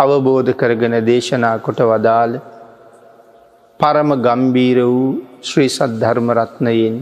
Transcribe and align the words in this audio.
අවබෝධ 0.00 0.50
කරගෙන 0.54 0.94
දේශනා 1.04 1.56
කොට 1.64 1.80
වදාළ 1.90 2.34
පරම 3.80 4.10
ගම්බීර 4.26 4.78
වූ 4.84 5.06
ශ්‍රී 5.42 5.70
සද්ධර්මරත්නයෙන් 5.76 6.96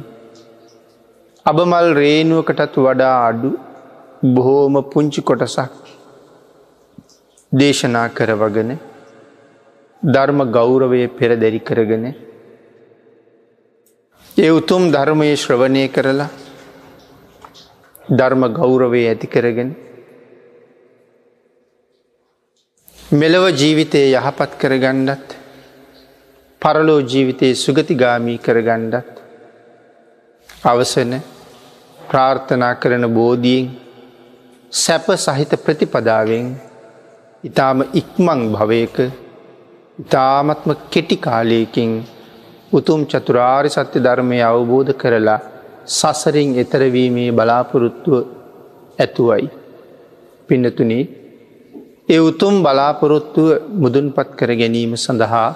අබමල් 1.47 1.89
රේනුවකටත් 1.95 2.77
වඩා 2.79 3.17
අඩු 3.29 3.51
බොහෝම 4.35 4.77
පුංචි 4.93 5.23
කොටසක් 5.23 5.75
දේශනා 7.53 8.07
කරවගෙන 8.11 8.73
ධර්ම 10.03 10.41
ගෞරවය 10.51 11.03
පෙරදැරි 11.19 11.61
කරගෙන 11.61 12.07
ඒ 14.37 14.51
උතුම් 14.51 14.83
ධර්මය 14.91 15.29
ශ්‍රවණය 15.37 15.85
කරලා 15.89 16.31
ධර්ම 18.13 18.43
ගෞරවය 18.53 19.03
ඇති 19.07 19.29
කරගෙන 19.29 19.71
මෙලව 23.11 23.45
ජීවිතය 23.51 24.01
යහපත් 24.13 24.51
කරගණ්ඩත් 24.59 25.31
පරලෝ 26.63 27.01
ජීවිතයේ 27.03 27.55
සුගතිගාමී 27.55 28.37
කරගණ්ඩත් 28.39 29.15
අවසන 30.67 31.13
ප්‍රාර්ථනා 31.99 32.75
කරන 32.75 33.07
බෝධීෙන් 33.09 33.71
සැප 34.73 35.07
සහිත 35.17 35.53
ප්‍රතිපදාවෙන් 35.59 36.51
ඉතාම 37.45 37.79
ඉක්මං 37.93 38.43
භවයක 38.53 38.97
ඉතාමත්ම 39.99 40.75
කෙටි 40.91 41.17
කාලයකින් 41.19 41.95
උතුම් 42.73 43.07
චතුරාරි 43.07 43.71
සත්‍ය 43.71 43.99
ධර්මය 43.99 44.43
අවබෝධ 44.43 44.93
කරලා 44.95 45.39
සසරින් 45.87 46.53
එතරවීමේ 46.55 47.33
බලාපොරොත්තුව 47.33 48.15
ඇතුවයි. 48.99 49.49
පින්නතුනී 50.49 51.28
ඒ 52.09 52.21
උතුම් 52.21 52.55
බලාපොරොත්තුව 52.63 53.49
මුදුන්පත් 53.75 54.29
කර 54.37 54.51
ගැනීම 54.55 54.93
සඳහා 54.97 55.49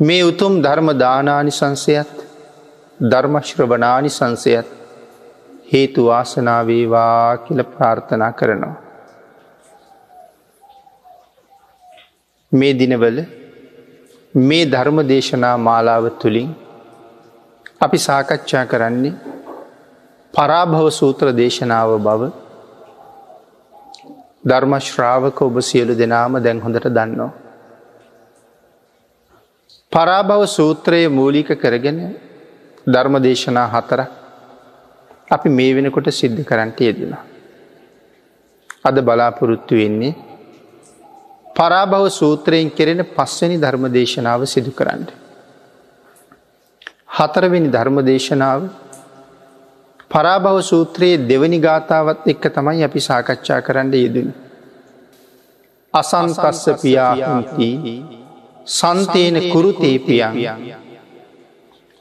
මේ 0.00 0.22
උතුම් 0.22 0.52
ධර්ම 0.62 0.88
දානානි 0.98 1.52
සංසයත් 1.52 2.12
ධර්මශ්‍රවනානි 3.00 4.10
සංසයත් 4.10 4.68
හේතු 5.72 6.06
වාසනාවේවා 6.06 7.36
කියල 7.36 7.60
ප්‍රාර්ථනා 7.64 8.32
කරනවා. 8.32 8.76
මේ 12.52 12.72
දිනවල 12.72 13.18
මේ 14.34 14.64
ධර්ම 14.64 14.98
දේශනා 15.08 15.56
මාලාව 15.58 16.04
තුළින් 16.20 16.50
අපි 17.80 17.98
සාකච්ඡා 17.98 18.66
කරන්නේ 18.66 19.16
පරාභව 20.34 20.86
සූත්‍ර 20.92 21.26
දේශනාව 21.36 21.90
බව 22.00 22.22
ධර්මශ්‍රාවක 24.44 25.40
ඔබ 25.40 25.56
සියලු 25.60 25.94
දෙනාම 25.94 26.42
දැන් 26.42 26.60
හොඳට 26.60 26.86
දන්නවා. 26.88 27.32
පරාභව 29.92 30.42
සූත්‍රයේ 30.48 31.08
මූලික 31.10 31.50
කරගෙන 31.54 31.98
ධර්ම 32.86 33.14
දේශනා 33.18 33.68
හතරක් 33.68 34.10
අපි 35.30 35.48
මේ 35.48 35.74
වෙනකොට 35.74 36.08
සිද්ධ 36.10 36.42
කරන්ට 36.44 36.80
යෙදෙන. 36.80 37.14
අද 38.84 38.96
බලාපොරොත්තු 39.00 39.74
වෙන්නේ 39.74 40.14
පරාභව 41.56 42.04
සූත්‍රයෙන් 42.10 42.70
කෙරෙන 42.70 43.02
පස්වනි 43.06 43.56
ධර්ම 43.58 43.84
දේශනාව 43.90 44.40
සිදු 44.44 44.70
කරන්න. 44.70 45.02
හතරවෙනි 47.08 47.68
ධර්ම 47.68 47.98
දේශනාව 48.02 48.60
පරාභව 50.10 50.58
සූත්‍රයේ 50.62 51.18
දෙවනි 51.20 51.58
ගාථාවත් 51.60 52.26
එක්ක 52.26 52.44
තමයි 52.50 52.84
අපි 52.84 53.00
සාකච්ඡා 53.00 53.60
කරන්න 53.60 53.92
යෙදෙන. 53.94 54.28
අසන්තස්ස 55.94 56.64
පියාහති 56.76 57.70
සන්තේන 58.68 59.36
කුරුතේපියන් 59.52 60.34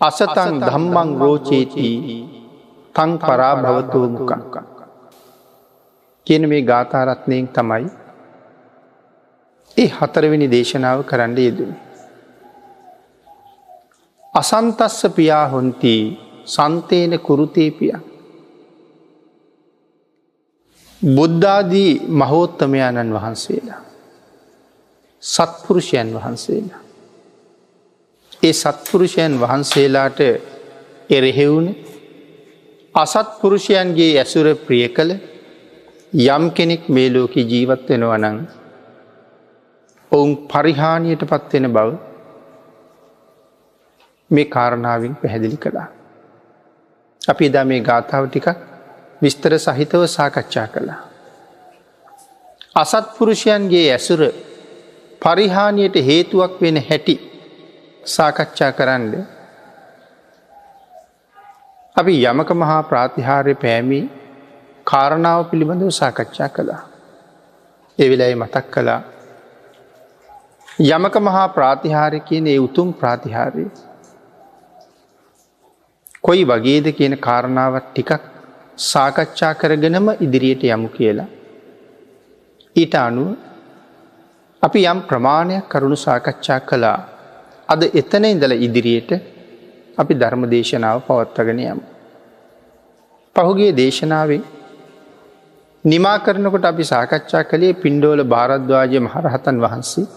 අසතන් 0.01 0.56
ධම්මං 0.62 1.09
රෝචේති 1.19 1.91
තං 2.96 3.12
පරාභවතුූමුකක් 3.19 4.56
කියන 6.28 6.44
මේ 6.50 6.63
ගාථාරත්නයෙන් 6.63 7.47
තමයි 7.50 7.90
ඒ 9.78 9.90
හතරවෙනි 9.90 10.47
දේශනාව 10.47 11.00
කරන්න 11.03 11.38
යෙදෙන. 11.40 11.72
අසන්තස්ස 14.34 15.00
පියා 15.16 15.46
හොන්ති 15.47 15.96
සන්තේන 16.47 17.19
කුරුතේපිය. 17.19 17.94
බුද්ධාදී 21.02 21.91
මහෝත්තමයාණන් 22.12 23.13
වහන්සේලා. 23.13 23.81
සත්පුරුෂයන් 25.24 26.09
වහන්සේලා. 26.13 26.81
ඒ 28.44 28.53
සත්පුරුෂයන් 28.53 29.34
වහන්සේලාට 29.40 30.19
එරෙහෙවුණ 31.09 31.69
අසත්පුරුෂයන්ගේ 32.96 34.12
ඇසුර 34.16 34.47
ප්‍රිය 34.58 34.88
කළ 34.90 35.12
යම් 36.28 36.44
කෙනෙක් 36.52 36.84
මේ 36.90 37.09
ලෝක 37.09 37.34
ජීවත්වෙනවනං 37.44 38.38
ඔවුන් 40.12 40.31
පරිහානියට 40.47 41.24
පත්වෙන 41.25 41.68
බව 41.69 41.90
මේ 44.31 44.46
කාරණාවෙන් 44.47 45.16
පැහැදිලි 45.16 45.58
කළා. 45.58 45.88
අපි 47.28 47.44
එදා 47.46 47.66
මේ 47.66 47.82
ගාථාව 47.82 48.26
ටිකක් 48.28 48.48
විස්තර 49.22 49.54
සහිතව 49.58 50.02
සාකච්ඡා 50.08 50.68
කළා. 50.68 51.00
අසත්පුරුෂයන්ගේ 52.76 53.88
ඇසුර 53.92 54.22
පරිහානියට 55.22 55.98
හේතුවක් 56.02 56.54
වෙන 56.62 56.78
හැටි 56.82 57.16
සාකච්ඡා 58.08 58.72
කරන්න 58.72 59.14
අපි 61.96 62.14
යමක 62.24 62.50
මහා 62.56 62.82
ප්‍රාතිහාරය 62.84 63.56
පෑමි 63.56 64.00
කාරණාව 64.88 65.42
පිළිබඳව 65.46 65.92
සාකච්ඡා 65.92 66.50
කළා. 66.50 66.82
එවිලයි 68.00 68.36
මතක් 68.36 68.66
කළා 68.72 69.02
යමක 70.88 71.16
මහා 71.20 71.48
ප්‍රාතිහාරය 71.50 72.20
කියන 72.22 72.48
ඒ 72.48 72.59
උතුම් 72.59 72.90
ප්‍රාතිහාරය 72.94 73.66
කොයි 76.28 76.44
වගේද 76.44 76.88
කියන 76.92 77.14
කාරණාවත් 77.18 77.86
ටිකක් 77.88 78.24
සාකච්ඡා 78.86 79.52
කරගෙනම 79.54 80.08
ඉදිරියට 80.20 80.64
යමු 80.68 80.90
කියලා. 80.90 81.28
ඊට 82.76 82.96
අනුව 82.98 83.30
අපි 84.64 84.80
යම් 84.86 85.00
ප්‍රමාණයක් 85.02 85.70
කරුණු 85.70 85.98
සාකච්ඡා 85.98 86.60
කළා 86.62 87.00
අද 87.70 87.82
එතන 87.94 88.26
ඉඳල 88.26 88.54
ඉදිරියට 88.60 89.12
අපි 89.98 90.14
ධර්ම 90.14 90.44
දේශනාව 90.50 91.02
පවත්වගෙන 91.08 91.64
යමු. 91.66 91.84
පහුගේ 93.36 93.72
දේශනාවෙන් 93.74 94.44
නිමා 95.86 96.18
කරනකොට 96.20 96.66
අපි 96.66 96.84
සාකච්ඡා 96.86 97.44
කළේ 97.44 97.74
පින්ඩෝල 97.76 98.22
භාරද්වාජය 98.26 99.00
මහරහතන් 99.02 99.58
වහන්සේ 99.59 100.09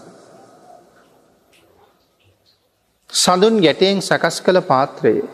සඳුන් 3.09 3.55
ගැටයෙන් 3.61 4.01
සකස් 4.01 4.37
කළ 4.41 4.67
පාත්‍රයේ 4.67 5.29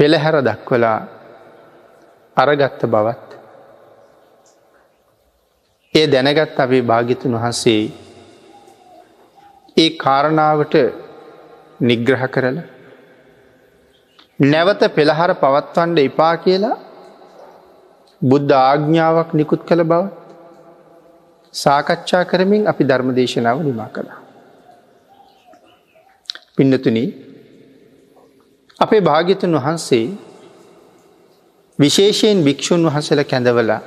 පෙළහැර 0.00 0.36
දක්වලා 0.40 0.98
අරගත්ත 2.36 2.82
බවත් 2.86 3.28
ඒ 5.94 6.06
දැනගත් 6.06 6.60
අපේ 6.60 6.82
භාගිතුන් 6.82 7.34
වහන්සේ 7.36 7.82
ඒ 9.76 9.88
කාරණාවට 9.96 10.74
නිග්‍රහ 11.80 12.24
කරල 12.26 12.58
නැවත 14.42 14.82
පෙළහර 14.94 15.30
පවත්වන්ඩ 15.34 15.98
එපා 16.00 16.34
කියලා 16.36 16.76
බුද්ධ 18.22 18.54
ආග්ඥාවක් 18.60 19.30
නිකුත් 19.34 19.62
කළ 19.64 19.82
බව 19.84 20.02
සාකච්ඡා 21.54 22.24
කරමින් 22.24 22.62
අපි 22.66 22.82
ධර්ම 22.84 23.10
දේශනාව 23.14 23.58
නිමා 23.62 23.88
කළා. 23.88 24.20
පින්නතුනී 26.56 27.08
අපේ 28.80 29.00
භාග්‍යතුන් 29.00 29.56
වහන්සේ 29.56 30.04
විශේෂයෙන් 31.78 32.38
භික්‍ෂූන් 32.44 32.86
වහසල 32.86 33.20
කැඳවලා 33.24 33.80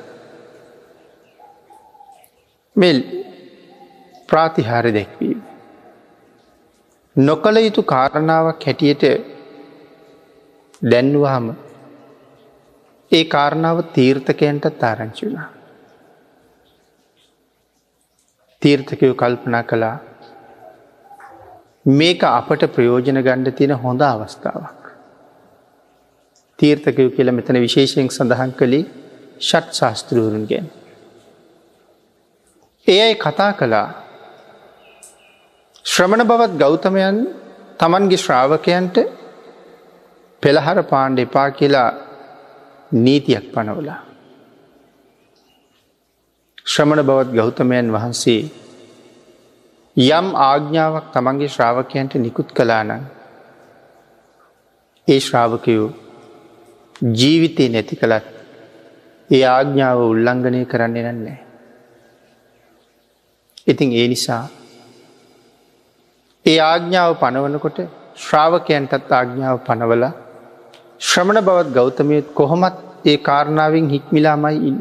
මෙල් 2.76 3.00
ප්‍රාතිහාර 4.30 4.86
දැක්වීම. 4.92 5.40
නොකළ 7.16 7.58
යුතු 7.58 7.84
කාරණාවක් 7.86 8.68
හැටියට 8.68 9.04
දැන්වහම 10.84 11.48
ඒ 13.12 13.24
කාරණාව 13.26 13.84
තීර්ථකයන්ට 13.96 14.70
තාරංචි 14.80 15.26
වුණා. 15.26 15.50
තීර්ථකයෝ 18.62 19.14
කල්පනා 19.16 19.64
කළා 19.64 19.98
මේක 21.94 22.22
අපට 22.32 22.70
ප්‍රයෝජන 22.72 23.22
ගණ්ඩ 23.22 23.54
තියෙන 23.54 23.78
හොඳ 23.80 24.02
අවස්ථාවක්. 24.04 24.83
තීර්ථකයෝ 26.60 27.10
කියල 27.10 27.30
මෙතන 27.32 27.58
විශේෂයෙන් 27.58 28.10
සඳහන් 28.10 28.52
කළේ 28.52 28.86
ෂට් 29.40 29.74
ශාස්තෘරුන්ගෙන්. 29.74 30.66
ඒ 32.88 33.00
අයි 33.02 33.16
කතා 33.16 33.52
කළා 33.54 33.88
ශ්‍රමණ 35.86 36.24
බවත් 36.24 36.54
ගෞතමයන් 36.58 37.18
තමන්ගේ 37.80 38.18
ශ්‍රාවකයන්ට 38.18 38.98
පෙළහර 40.44 40.80
පාණ්ඩ 40.84 41.20
එපා 41.20 41.50
කියලා 41.52 41.90
නීතියක් 42.98 43.46
පනවලා. 43.54 44.02
ශ්‍රමණ 46.66 47.04
බවත් 47.04 47.32
ගෞතමයන් 47.34 47.88
වහන්සේ 47.92 48.42
යම් 49.98 50.28
ආග්ඥාවක් 50.44 51.08
තමන්ගේ 51.14 51.50
ශ්‍රාවකයන්ට 51.50 52.14
නිකුත් 52.18 52.50
කලානං 52.52 52.92
ඒ 55.08 55.20
ශ්‍රාවකයෝ 55.20 55.90
ජීවිතය 57.02 57.70
නැති 57.70 57.96
කළත් 57.96 58.26
ඒ 59.30 59.44
ආග්ඥාව 59.46 60.00
උල්ලංඝනය 60.04 60.66
කරන්නේ 60.66 61.12
නන්නේ. 61.12 61.38
ඉතින් 63.68 63.92
ඒ 63.92 64.08
නිසා 64.08 64.44
ඒ 66.46 66.58
ආග්ඥාව 66.62 67.12
පනවනකොට 67.16 67.80
ශ්‍රාවකයන්ටත් 68.16 69.12
ආග්ඥාව 69.12 69.58
පනවල 69.60 70.04
ශ්‍රමණ 71.00 71.46
බවත් 71.46 71.70
ගෞතමයත් 71.74 72.28
කොහොමත් 72.34 72.76
ඒ 73.06 73.18
කාරණාවෙන් 73.20 73.88
හික්මිලාමයි 73.90 74.60
ඉන්න. 74.70 74.80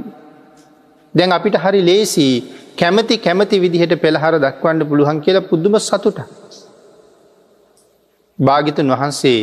දැන් 1.15 1.32
අපිට 1.32 1.56
හරි 1.56 1.81
ලේසි 1.81 2.26
කැමති 2.76 3.17
කැමති 3.19 3.56
විදිහට 3.61 3.94
පෙළහර 3.97 4.35
දක්වන්න 4.37 4.88
පුළුවන් 4.88 5.19
කියලා 5.20 5.49
පුද්දුම 5.50 5.75
සතුට. 5.81 6.19
භාගිතන් 8.38 8.93
වහන්සේ 8.94 9.41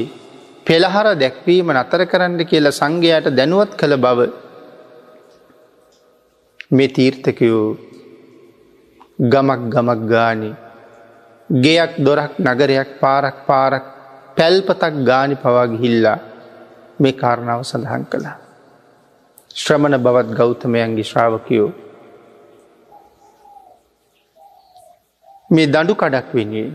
පෙළහර 0.65 1.07
දැක්වීම 1.15 1.71
නතර 1.73 2.01
කරන්න 2.05 2.41
කියලා 2.45 2.77
සංඝයාට 2.79 3.27
දැනුවත් 3.31 3.71
කළ 3.79 3.95
බව 3.97 4.19
මේ 6.71 6.89
තීර්ථකයෝ 6.89 7.67
ගමක් 9.31 9.61
ගමක් 9.73 10.01
ගානි 10.05 10.51
ගෙයක් 11.49 11.93
දොරක් 11.99 12.33
නගරයක් 12.39 12.89
පාරක් 12.99 13.37
පාරක් 13.47 13.85
පැල්පතක් 14.37 14.95
ගානි 15.03 15.35
පවාගිහිල්ලා 15.35 16.19
මේ 16.99 17.13
කාරණාව 17.13 17.61
සඳහන් 17.63 18.03
කළා. 18.11 18.37
ශ්‍රමණ 19.55 19.97
බවත් 19.97 20.29
ගෞතමයන්ගේ 20.39 21.03
ශ්‍රාවකයෝ 21.03 21.69
මේ 25.49 25.67
දඩු 25.67 25.93
කඩක් 25.95 26.29
වෙනුවේ 26.33 26.69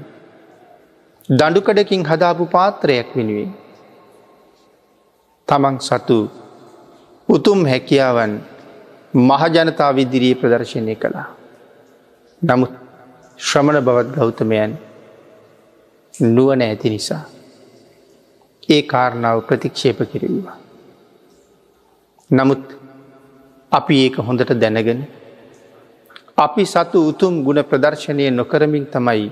දඩුකඩකින් 1.28 2.02
හදාපු 2.04 2.44
පාත්‍රයක් 2.46 3.10
වෙනුවේ 3.16 3.50
තමන් 5.48 5.76
සතු 5.78 6.18
උතුම් 7.28 7.60
හැකියාවන් 7.66 8.32
මහජනතා 9.14 9.90
විදිරී 9.92 10.34
ප්‍රදර්ශනය 10.34 10.94
කළා. 10.96 11.28
නමුත් 12.42 12.72
ශ්‍රමණ 13.38 13.84
බවත් 13.84 14.14
ගෞතමයන් 14.16 14.72
නුවන 16.14 16.62
ඇති 16.62 16.90
නිසා. 16.90 17.22
ඒ 18.68 18.82
කාරණාව 18.84 19.38
ප්‍රතික්ෂේප 19.40 19.98
කිරීවා. 20.12 20.56
නමුත් 22.30 22.64
අපි 23.72 23.94
ඒක 24.04 24.16
හොඳට 24.18 24.52
දැනගෙන 24.54 25.00
අපි 26.36 26.64
සතු 26.64 26.98
උතුම් 27.08 27.34
ගුණ 27.44 27.60
ප්‍රදර්ශනය 27.62 28.30
නොකරමින් 28.32 28.86
තමයි 28.86 29.26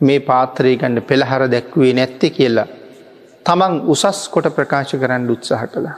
මේ 0.00 0.20
පාත්‍රය 0.20 0.76
ගන්න 0.76 1.02
පෙළහර 1.02 1.42
දැක්වේ 1.48 1.92
නැත්ත 1.92 2.22
කියලා 2.36 2.70
තමන් 3.46 3.74
උසස් 3.86 4.18
කොට 4.28 4.48
ප්‍රකාශ 4.50 4.94
කරන්න 4.94 5.30
උත්සාහ 5.30 5.62
කළා. 5.66 5.96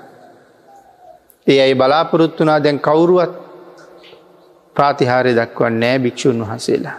ඒ 1.47 1.59
අයි 1.61 1.75
බලාපොරොත්තුනා 1.75 2.59
දැන් 2.61 2.79
කවුරුවත් 2.79 3.33
ප්‍රාතිහාරය 4.77 5.33
දක්වන් 5.35 5.81
නෑ 5.81 5.97
භික්‍ෂූන් 5.99 6.43
වහන්සේලා. 6.43 6.97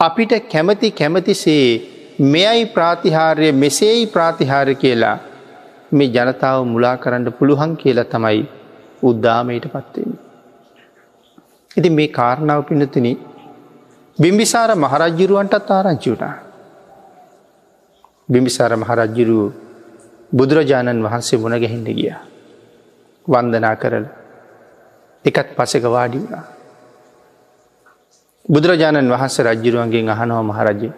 අපිට 0.00 0.32
කැමති 0.50 0.90
කැමතිසේ 0.92 1.66
මෙයයි 2.26 2.66
ප්‍රාතිහාර්ය 2.66 3.52
මෙසේයි 3.54 4.06
ප්‍රාතිහාර 4.06 4.68
කියලා 4.74 5.16
මේ 5.92 6.08
ජනතාව 6.08 6.58
මුලා 6.64 6.96
කරන්න 6.96 7.32
පුළුවන් 7.32 7.76
කියලා 7.76 8.04
තමයි 8.06 8.42
උද්දාමයට 9.02 9.66
පත්වෙන. 9.68 10.18
ඉති 11.76 11.90
මේ 11.90 12.08
කාරණාව 12.10 12.62
පිනතින 12.62 13.08
බිම්බිසාර 14.18 14.70
මහරජ්ජුරුවන්ටත් 14.76 15.70
ආරංචියුටා. 15.70 16.34
බිම්බිසාර 18.28 18.72
මහරජ්ජුරුව 18.74 19.52
බුදුරජාණන් 20.32 21.00
වහන්සේ 21.00 21.38
මුණ 21.38 21.54
ගැහින්න 21.54 21.86
ගිය. 21.86 22.12
වන්දනා 23.26 23.76
කරල 23.76 24.06
එකත් 25.24 25.48
පසක 25.54 25.84
වාඩි 25.86 26.18
වුණා. 26.18 26.44
බුදුරජාණන් 28.48 29.08
වහන්ස 29.08 29.36
රජ්ජිරුවන්ගේ 29.40 30.06
අහනව 30.08 30.38
මහරජය. 30.42 30.90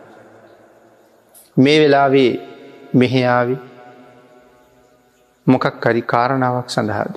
මේ 1.57 1.79
වෙලාවේ 1.81 2.33
මෙහෙයාවි 2.95 3.57
මොකක් 5.47 5.81
කරි 5.81 6.03
කාරණාවක් 6.03 6.69
සඳහාද. 6.69 7.15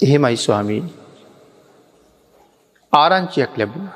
එහෙමයි 0.00 0.36
ස්වාමීනි. 0.36 0.92
ආරංචියක් 2.92 3.52
ලැබුණ. 3.56 3.88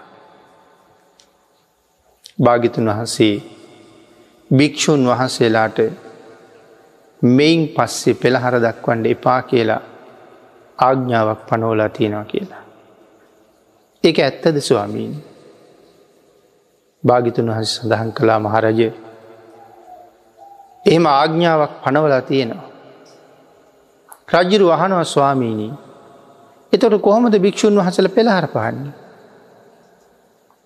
භාගිතුන් 2.39 2.87
වහන්සේ 2.87 3.58
භික්‍ෂූන් 4.51 5.07
වහන්සේලාට 5.07 5.79
මෙයින් 7.23 7.69
පස්සේ 7.69 8.15
පෙළහර 8.15 8.55
දක්වන්ඩ 8.57 9.07
එපා 9.07 9.41
කියලා 9.43 9.81
ආග්ඥාවක් 10.79 11.41
පනෝලා 11.49 11.89
තියෙනවා 11.89 12.25
කියලා. 12.25 12.63
ඒක 14.05 14.19
ඇත්තද 14.19 14.61
ස්වාමීන්. 14.61 15.13
භාගිතුන් 17.05 17.51
වහස 17.51 17.75
සඳහන් 17.75 18.13
කලා 18.13 18.39
මහරජය 18.39 18.89
එහෙම 20.87 21.07
ආග්ඥාවක් 21.09 21.73
පනවලා 21.85 22.23
තියෙනවා. 22.23 22.69
රජ්ජිරු 24.33 24.71
අහනවා 24.71 25.05
ස්වාමීණී 25.07 25.73
එතොට 26.73 26.97
කොහොමද 27.01 27.35
භික්‍ෂූන් 27.37 27.77
වහසල 27.77 28.09
පෙළහර 28.09 28.47
පහන්නේ. 28.47 28.93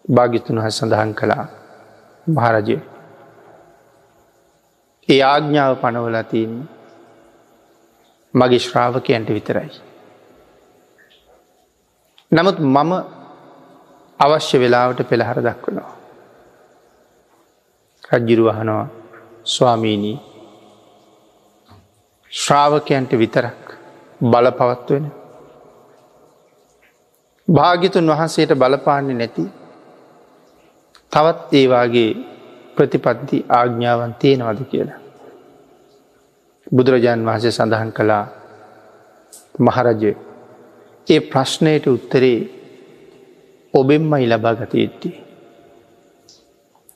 භාගිතුන් 0.09 0.57
වහස 0.59 0.79
සඳහන් 0.79 1.15
කළා 1.15 1.45
මහරජය. 2.27 2.92
ඒ 5.09 5.23
ආග්ඥාව 5.23 5.75
පනවලා 5.77 6.25
තියන්නේ 6.25 6.67
මගේ 8.35 8.59
ශ්‍රාවකයන්ට 8.59 9.29
විතරයි. 9.29 9.71
නමුත් 12.33 12.59
මම 12.67 12.93
අවශ්‍ය 14.21 14.57
වෙලාවට 14.59 15.01
පෙළහර 15.05 15.39
දක්වනවා. 15.39 15.93
රජ්ජිරු 18.13 18.45
වහනවා 18.47 18.87
ස්වාමීණී 19.47 20.19
ශ්‍රාවකයන්ට 22.33 23.13
විතරක් 23.15 23.63
බල 24.23 24.47
පවත්වෙන. 24.51 25.05
භාගිතුන් 27.49 28.07
වහන්සේට 28.09 28.53
බලපාන්නේ 28.55 29.15
නැති 29.15 29.45
තවත් 31.13 31.41
ඒවාගේ 31.53 32.32
ප්‍රතිපත්ති 32.77 33.45
ආග්ඥාවන් 33.51 34.15
තියෙනවද 34.15 34.61
කියලා. 34.71 35.01
බුදුරජාණන් 36.67 37.27
වහන්සේ 37.27 37.53
සඳහන් 37.53 37.91
කළා 37.93 38.25
මහරජය 39.59 40.13
ඒ 41.07 41.21
ප්‍රශ්නයට 41.23 41.87
උත්තරේ 41.87 42.39
ඔබෙන්මයි 43.75 44.27
ලබා 44.27 44.55
ගත 44.55 44.73
යුත්තේ. 44.77 45.15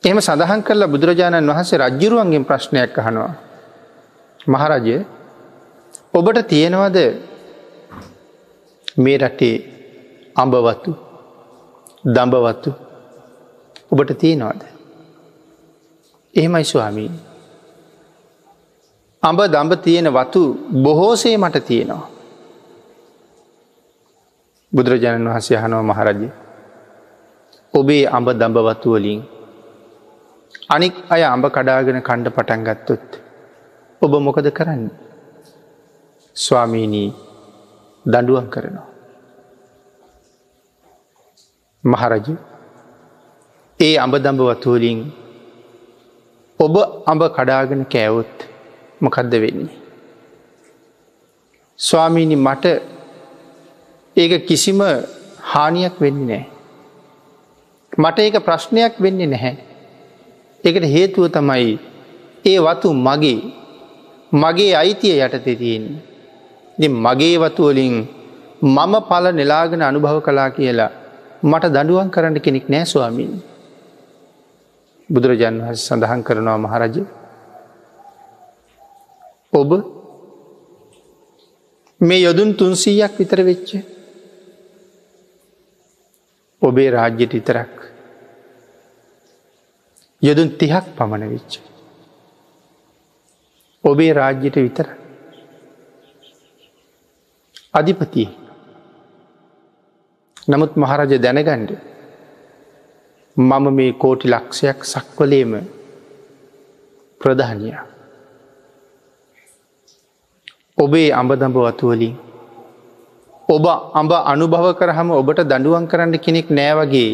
එහෙම 0.03 0.21
සඳහන් 0.21 0.63
කරලා 0.63 0.89
බුදුරජාණන් 0.89 1.51
වහන්සේ 1.51 1.79
රජ්ජුරුවන්ගෙන් 1.79 2.45
ප්‍රශ්නයක් 2.45 2.99
අහනවා. 2.99 3.33
මහරජය 4.47 4.97
ඔබට 6.15 6.39
තියෙනවද 6.49 6.97
මේ 8.97 9.19
රටේ 9.19 9.57
අඹවත්තු 10.37 10.93
දඹවත්තු 12.07 12.71
ඔබට 13.93 14.19
තියෙනවාද. 14.19 14.76
එහෙමයි 16.37 16.65
ස්වාමී. 16.65 17.11
අඹ 19.23 19.41
දඹ 19.55 19.73
තියෙන 19.85 20.09
වතු 20.09 20.43
බොහෝසේ 20.85 21.37
මට 21.37 21.65
තියෙනවා. 21.69 22.09
බුදුරජාණන් 24.73 25.29
වහන්සේ 25.29 25.59
හනෝ 25.63 25.83
මහරජය 25.83 26.29
ඔබේ 27.75 28.05
අඹ 28.17 28.29
දඹවතුවලින් 28.41 29.21
අනික් 30.69 30.95
අය 31.11 31.23
අඹ 31.25 31.47
කඩාගෙන 31.55 32.01
කණ්ඩ 32.01 32.35
පටන් 32.37 32.67
ගත්තොත් 32.69 33.07
ඔබ 34.03 34.13
මොකද 34.27 34.49
කරන්න 34.51 34.85
ස්වාමීනී 36.37 37.09
දඩුවන් 38.05 38.49
කරනවා. 38.51 38.89
මහරජ 41.85 42.27
ඒ 43.81 43.95
අඹ 43.99 44.15
දඹ 44.17 44.41
වතුවලින් 44.43 45.01
ඔබ 46.61 46.77
අඹ 47.05 47.23
කඩාගෙන 47.37 47.83
කෑවොත් 47.85 48.35
මොකදද 49.01 49.33
වෙන්නේ. 49.43 49.77
ස්වාමීණි 51.79 52.37
මට 52.37 52.65
ඒක 54.17 54.33
කිසිම 54.49 54.81
හානියක් 55.53 55.97
වෙන්නේ 56.01 56.29
නෑ. 56.31 56.45
මට 57.99 58.19
ඒක 58.19 58.37
ප්‍රශ්නයක් 58.47 58.95
වෙන්නේ 59.05 59.27
නැහැ. 59.27 59.57
එකට 60.65 60.85
හේතුව 60.95 61.29
තමයි 61.29 61.79
ඒ 62.45 62.59
වතු 62.59 62.89
මගේ 63.07 63.41
මගේ 64.33 64.73
අයිතිය 64.75 65.21
යටතේ 65.27 65.57
තියෙන්නේ. 65.57 66.89
මගේ 67.05 67.37
වතුවලින් 67.39 67.97
මම 68.63 68.95
පල 69.09 69.25
නෙලාගෙන 69.33 69.83
අනුභව 69.83 70.19
කලා 70.27 70.51
කියලා 70.51 70.91
මට 71.43 71.65
දඩුවන් 71.75 72.09
කරන්න 72.11 72.41
කෙනෙක් 72.41 72.67
නෑ 72.69 72.85
ස්වාමීන්. 72.85 73.56
බුදුරජාණන් 75.09 75.63
වහස 75.63 75.83
සඳහන් 75.83 76.23
කරනවා 76.23 76.59
මහරජ. 76.59 76.97
ඔබ 79.53 79.71
මේ 82.01 82.21
යොදුන් 82.21 82.51
තුන්සීයක් 82.55 83.13
විතර 83.19 83.41
වෙච්ච. 83.43 83.69
ඔබේ 86.63 86.91
රාජ්‍යයට 86.91 87.33
ඉතරක් 87.35 87.73
යොදුන් 90.23 90.49
තිහක් 90.51 90.85
පමණ 90.97 91.29
වෙච්ච. 91.29 91.53
ඔබේ 93.85 94.13
රාජ්‍යයට 94.13 94.57
විතර 94.59 94.89
අධිපතිය 97.75 98.29
නමුත් 100.49 100.73
මහරජ 100.77 101.13
දැනගණ්ඩ 101.19 101.71
මම 103.37 103.65
මේ 103.71 103.93
කෝටි 103.95 104.29
ලක්ෂයක් 104.29 104.79
සක්වලේම 104.85 105.53
ප්‍රධානය. 107.21 107.69
ඔබේ 110.79 111.09
අඹදඹ 111.13 111.57
වතුවලින් 111.59 112.15
ඔබ 113.49 113.67
අඹ 113.95 114.13
අනුභව 114.25 114.67
කරහම 114.75 115.11
ඔබට 115.13 115.41
දඩුවන් 115.43 115.85
කරන්න 115.87 116.19
කෙනෙක් 116.19 116.49
නෑවගේ 116.51 117.13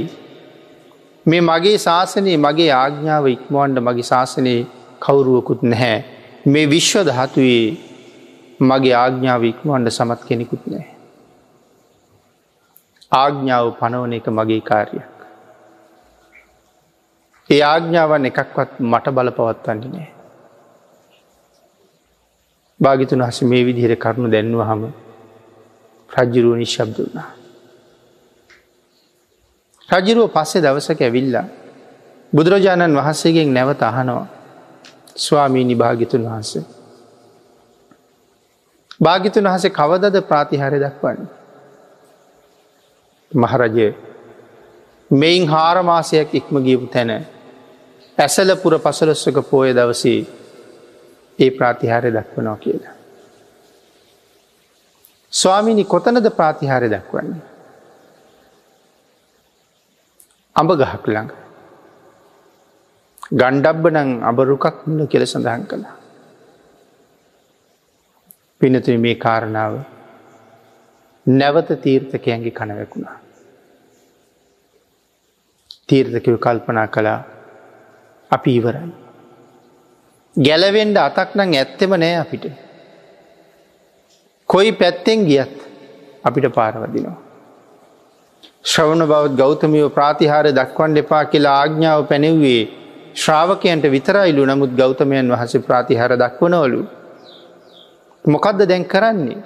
මේ 1.26 1.42
මගේ 1.42 1.76
ශාසනයේ 1.78 2.38
මගේ 2.38 2.70
ආග්ඥාව 2.72 3.26
ඉක්මුවන්ට 3.26 3.78
මගේ 3.80 4.02
ශාසනයේ 4.04 4.66
කවුරුවකුත් 5.00 5.62
නැහැ. 5.64 5.98
මේ 6.46 6.66
විශ්ව 6.66 7.02
දහතුයේ 7.04 7.66
මගේ 8.60 8.94
ආග්ඥාව 8.94 9.42
ඉක්මුවන්ට 9.44 9.90
සමත් 9.90 10.20
කෙනෙකුත් 10.24 10.64
නෑ 10.66 10.86
ආග්ඥාව 13.12 13.66
පනවන 13.78 14.12
එක 14.12 14.28
මගේ 14.30 14.62
කාර්යක්. 14.62 15.11
ඒ 17.52 17.62
ආග්ඥාවන් 17.62 18.24
එකක්වත් 18.24 18.70
මට 18.82 19.06
බල 19.10 19.30
පවත්වන්නේ 19.30 19.90
නෑ. 19.90 20.10
භාගිතුන් 22.80 23.22
හස 23.22 23.38
මේ 23.44 23.62
විදිහර 23.64 23.94
කරුණු 23.96 24.28
දැන්ව 24.30 24.60
හම 24.62 24.82
රජ්ජුරුව 26.10 26.54
නිශ්ශබ්දුන්නා. 26.56 27.28
රජරුව 29.88 30.28
පස්සේ 30.30 30.62
දවසක 30.62 31.00
ඇවිල්ලා 31.00 31.46
බුදුරජාණන් 32.32 32.96
වහන්සේගෙන් 32.96 33.52
නැවත 33.54 33.82
අහනවා 33.82 34.26
ස්වාමීනි 35.16 35.74
භාගිතුන් 35.74 36.22
වහන්සේ. 36.24 36.64
භාගිතුන් 39.00 39.44
වහසේ 39.46 39.70
කවදද 39.70 40.16
ප්‍රාතිහාරය 40.22 40.78
දක්වන්නේ. 40.80 41.30
මහරජය 43.32 43.88
මෙයින් 45.10 45.44
හාරමාසයක් 45.48 46.34
ඉක්ම 46.34 46.54
ගියපු 46.58 46.86
තැන 46.86 47.12
ඇසලපුර 48.18 48.78
පසලොස්සක 48.78 49.38
පෝය 49.50 49.70
දවසේ 49.72 50.26
ඒ 51.38 51.50
ප්‍රාතිහාරය 51.50 52.10
දක්වනවා 52.10 52.56
කියලා. 52.56 52.94
ස්වාමිනි 55.32 55.84
කොතනද 55.86 56.28
ප්‍රාතිහාරය 56.30 56.90
දක්වන්නේ. 56.90 57.42
අඹ 60.56 60.70
ගහක් 60.72 61.04
ළඟ. 61.06 61.32
ගණ්ඩබ්බ 63.32 63.84
නං 63.90 64.10
අබරුකක් 64.22 64.64
ල 64.88 65.06
කෙල 65.06 65.26
සඳහන් 65.26 65.66
කළා. 65.66 65.96
පිනතුන 68.60 69.00
මේ 69.00 69.16
කාරණාව 69.16 69.74
නැවත 71.26 71.68
තීර්ථකයන්ගේ 71.82 72.52
කනවැකුණා. 72.52 73.16
තීර්ථකව 75.88 76.36
කල්පනා 76.38 76.88
කළා 76.88 77.20
අපි 78.36 78.50
ඉවරයි. 78.58 78.92
ගැලවෙන්ඩ 80.36 80.98
අතක් 80.98 81.34
නං 81.36 81.54
ඇත්තෙම 81.54 81.94
නෑ 82.02 82.14
අපිට. 82.24 82.44
කොයි 84.48 84.72
පැත්තෙන් 84.72 85.26
ගියත් 85.28 85.56
අපිට 86.24 86.46
පාරවදිනවා. 86.58 87.18
ශ්‍රවණ 88.64 89.06
බවත් 89.10 89.36
ගෞතමියෝ 89.36 89.90
ප්‍රාතිහාර 89.90 90.46
දක්වන් 90.58 90.96
එපා 91.02 91.24
කියලා 91.24 91.54
ආග්ඥාව 91.60 92.02
පැනෙව්වේ 92.10 92.62
ශ්‍රාවකයන්ට 93.14 93.86
විතරයිලු 93.94 94.46
නමුත් 94.46 94.72
ගෞතමයන් 94.80 95.32
වහස 95.34 95.54
ප්‍රාතිහාර 95.68 96.12
දක්වනවලු. 96.16 96.82
මොකක්ද 98.24 98.60
දැන් 98.70 98.84
කරන්නේ. 98.84 99.40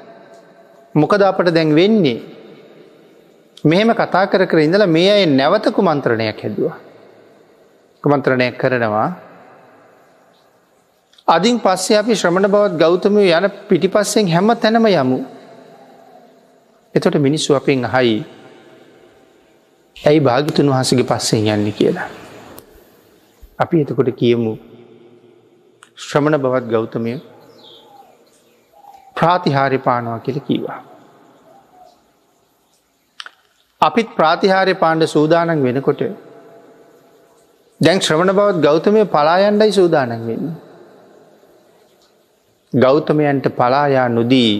මොකද 0.95 1.23
අපට 1.23 1.49
දැන් 1.55 1.75
වෙන්නේ 1.75 2.19
මෙහෙම 3.65 3.91
කතා 3.95 4.27
කර 4.27 4.47
කර 4.47 4.59
ඉඳලා 4.59 4.95
මේ 4.97 5.11
අය 5.13 5.25
නැවත 5.27 5.67
කුමන්ත්‍රණයක් 5.77 6.43
හැදවා. 6.43 6.77
කුමන්ත්‍රණයක් 8.07 8.59
කරනවා 8.59 9.07
අදින් 11.29 11.57
පස්සේ 11.59 11.99
අපි 11.99 12.15
ශ්‍රමණ 12.15 12.47
බවත් 12.49 12.79
ගෞතමය 12.79 13.23
යන 13.29 13.47
පිටිපස්සෙන් 13.69 14.29
හැම 14.29 14.51
තැනම 14.57 14.87
යමු. 14.89 15.19
එතොට 16.95 17.17
මිනිස්සු 17.19 17.57
අපෙන් 17.59 17.85
අහයි 17.85 18.13
ඇයි 19.97 20.21
භාගිතුන් 20.21 20.71
වහසගේ 20.71 21.07
පස්සෙන් 21.11 21.49
යන්න 21.49 21.73
කියලා. 21.73 22.09
අපි 23.59 23.81
එතකොට 23.83 24.11
කියමු 24.21 24.53
ශ්‍රමණ 25.99 26.39
බවත් 26.39 26.71
ගෞතමය 26.75 27.15
ප්‍රාතිහාරි 29.17 29.79
පානවා 29.81 30.21
කියල 30.21 30.39
කීවා. 30.41 30.79
අපිත් 33.81 34.15
ප්‍රාතිහාරය 34.15 34.75
පාණ්ඩ 34.85 35.13
සූදානන් 35.15 35.67
වෙනකොට 35.67 36.07
දැන් 37.81 37.99
ශ්‍රවණ 38.01 38.33
බවත් 38.33 38.61
ගෞතමය 38.61 39.03
පලායන්ඩයි 39.07 39.73
සූදානන් 39.73 40.13
වෙන්න. 40.27 40.47
ගෞතමයන්ට 42.73 43.47
පලායා 43.57 44.09
නොදී 44.09 44.53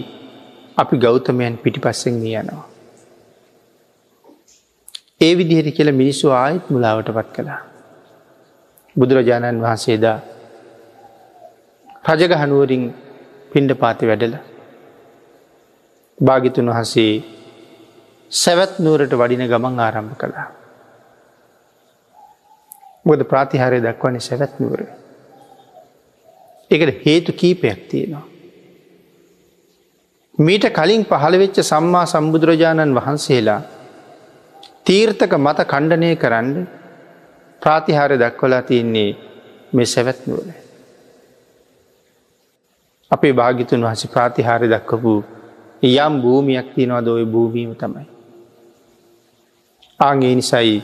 අපි 0.77 0.97
ගෞතමයන් 0.97 1.55
පිටිපස්සෙන් 1.57 2.17
යනවා. 2.23 2.67
ඒ 5.21 5.33
විදිහට 5.35 5.77
කියල 5.77 5.91
මිනිස්සු 5.93 6.27
ආයත් 6.33 6.65
මුලාවට 6.71 7.09
පත් 7.13 7.29
කළා. 7.37 7.61
බුදුරජාණන් 8.97 9.63
වහන්සේදා 9.63 10.19
රජගහනුවරින් 12.11 12.85
පිණ්ඩ 13.53 13.73
පාති 13.75 14.05
වැඩල 14.07 14.37
භාගිතුන් 16.19 16.71
වහසේ 16.71 17.13
සැවැත් 18.33 18.73
නුවරට 18.79 19.13
වඩින 19.13 19.49
ගමන් 19.49 19.81
ආරම්භ 19.81 20.17
කළා. 20.17 20.47
බොද 23.07 23.21
ප්‍රාතිහාරය 23.25 23.79
දක්වන්නේ 23.81 24.21
සැවැත් 24.21 24.55
නුවර. 24.61 24.81
එකට 26.71 27.05
හේතු 27.05 27.33
කීපයක් 27.33 27.81
තියෙනවා. 27.89 28.27
මීට 30.39 30.67
කලින් 30.71 31.05
පහළවෙච්ච 31.05 31.59
සම්මා 31.63 32.07
සම්බුදුරජාණන් 32.07 32.97
වහන්සේලා 32.97 33.61
තීර්ථක 34.85 35.33
මත 35.37 35.59
කණ්ඩනය 35.65 36.11
කරන්න 36.17 36.51
ප්‍රාතිහාර 37.63 38.13
දක්වලා 38.15 38.63
තියන්නේ 38.63 39.11
මේ 39.73 39.87
සැවැත් 39.87 40.21
නුවර. 40.27 40.49
අපේ 43.11 43.33
භාගිතුන් 43.33 43.83
වහස 43.83 44.07
ප්‍රාතිහාර 44.09 44.63
දක්වපු 44.65 45.15
යම් 45.85 46.15
භූමියක් 46.23 46.69
තියනවාද 46.75 47.09
ඔය 47.09 47.25
භූමීම 47.27 47.73
තමයි. 47.75 48.07
ආගේ 50.01 50.35
නිසයි 50.35 50.83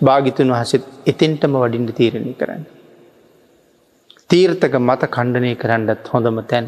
භාගිතුන් 0.00 0.52
වහසත් 0.52 0.84
එතෙන්ටම 1.06 1.54
වඩින්ට 1.54 1.90
තීරණය 1.94 2.34
කරන්න. 2.34 2.62
තීර්ථක 4.30 4.74
මත 4.80 5.02
කණ්ඩනය 5.08 5.52
කරන්නත් 5.54 6.08
හොඳම 6.08 6.38
තැන්. 6.44 6.66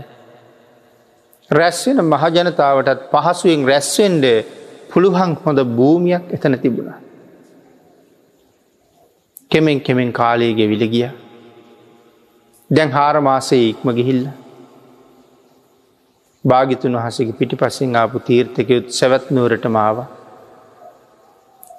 රැස්වෙන 1.51 2.01
මහජනතාවටත් 2.05 3.09
පහසුවෙන් 3.13 3.65
රැස්වෙන්ඩ 3.67 4.27
පුළුහන් 4.91 5.33
හොඳ 5.37 5.61
භූමියක් 5.73 6.25
එතන 6.31 6.59
තිබුණා. 6.59 7.01
කෙමෙන් 9.51 9.81
කෙමෙන් 9.81 10.13
කාලයේ 10.13 10.55
ගෙවිල 10.55 10.85
ගිය. 10.87 11.09
දැන් 12.71 12.91
හාර 12.91 13.17
මාසයේ 13.21 13.69
ඉක්ම 13.69 13.89
ගිහිල්ල. 13.93 14.25
භාගිතුන් 16.45 16.99
වහසගේ 16.99 17.39
පිටි 17.39 17.57
පස්සෙන් 17.57 17.97
ආපු 17.97 18.19
තීර්ථකයුත් 18.21 18.87
සැවැත් 18.91 19.31
නුවරට 19.31 19.67
මාව. 19.71 19.99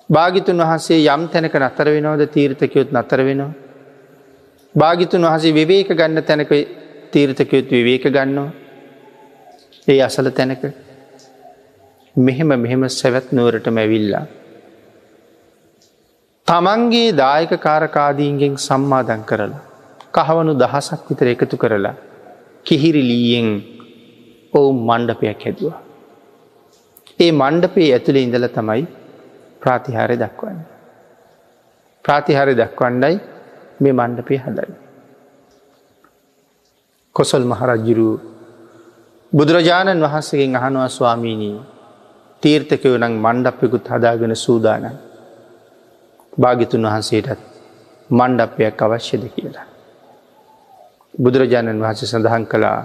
භාගිතුන් 0.10 0.58
වහන්සේ 0.60 1.06
යම් 1.08 1.28
තැනක 1.28 1.56
නතර 1.56 1.88
වෙනවද 1.88 2.24
තීර්ථකයුත් 2.28 2.90
නතර 2.92 3.20
වෙනවා. 3.24 3.54
භාගිතුන් 4.76 5.26
වහසේ 5.26 5.54
විවේක 5.54 5.90
ගන්න 5.90 6.24
තැනක 6.24 6.52
තීර්ථකයුත් 7.12 7.72
විවේක 7.72 8.06
ගන්නවා. 8.10 8.52
ඒ 9.88 10.00
අසල 10.02 10.30
තැනක 10.30 10.64
මෙහෙම 12.16 12.50
මෙහෙම 12.56 12.84
සැවැත් 12.92 13.32
නුවරට 13.32 13.68
මැවිල්ලා. 13.70 14.26
තමන්ගේ 16.48 17.14
දායක 17.14 17.54
කාරකාදීන්ගෙන් 17.60 18.58
සම්මාදන් 18.60 19.24
කරලා. 19.24 19.62
කහවනු 20.14 20.54
දහසක් 20.54 21.02
විතර 21.10 21.28
එකතු 21.28 21.58
කරලා. 21.58 21.96
කිහිරිලීයෙන් 22.66 23.48
ඔවුන් 24.54 24.78
මණ්ඩපයක් 24.90 25.40
හැදවා. 25.46 25.78
ඒ 27.20 27.32
මණ්ඩපේ 27.32 27.90
ඇතුළේ 27.94 28.26
ඉඳල 28.28 28.48
තමයි 28.50 28.84
ප්‍රාතිහාරය 29.64 30.16
දක්වන්න. 30.18 30.60
ප්‍රාතිහාරය 32.06 32.54
දක්වන්නයි 32.56 33.16
මේ 33.80 33.94
මණ්ඩපය 33.94 34.38
හදයි. 34.38 34.74
කොසල් 37.16 37.44
මහරජ්ජුරු 37.46 38.10
බුදුරජාණන් 39.34 40.04
වහන්සගෙන් 40.04 40.56
අහනවා 40.56 40.90
ස්වාමීණී 40.90 41.58
තීර්ථකයෝ 42.44 42.98
නං 43.00 43.16
මණ්ඩපයකුත් 43.18 43.88
හදාගෙන 43.88 44.36
සූදානන්. 44.38 44.86
භාගිතුන් 46.34 46.86
වහන්සේටත් 46.86 47.42
මණ්ඩපයක් 48.10 48.82
අවශ්‍යද 48.82 49.24
කියලා. 49.30 49.68
බුදුරජාණන් 51.14 51.82
වහන්සේ 51.82 52.08
සඳහන් 52.08 52.46
කළා 52.46 52.80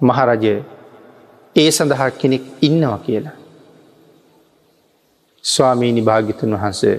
මහරජය 0.00 0.54
ඒ 1.56 1.70
සඳහා 1.70 2.10
කෙනෙක් 2.12 2.44
ඉන්නවා 2.62 2.98
කියලා. 2.98 3.41
ස්වාමීණි 5.44 6.02
භාගිතුන් 6.02 6.54
වහන්සේ 6.54 6.96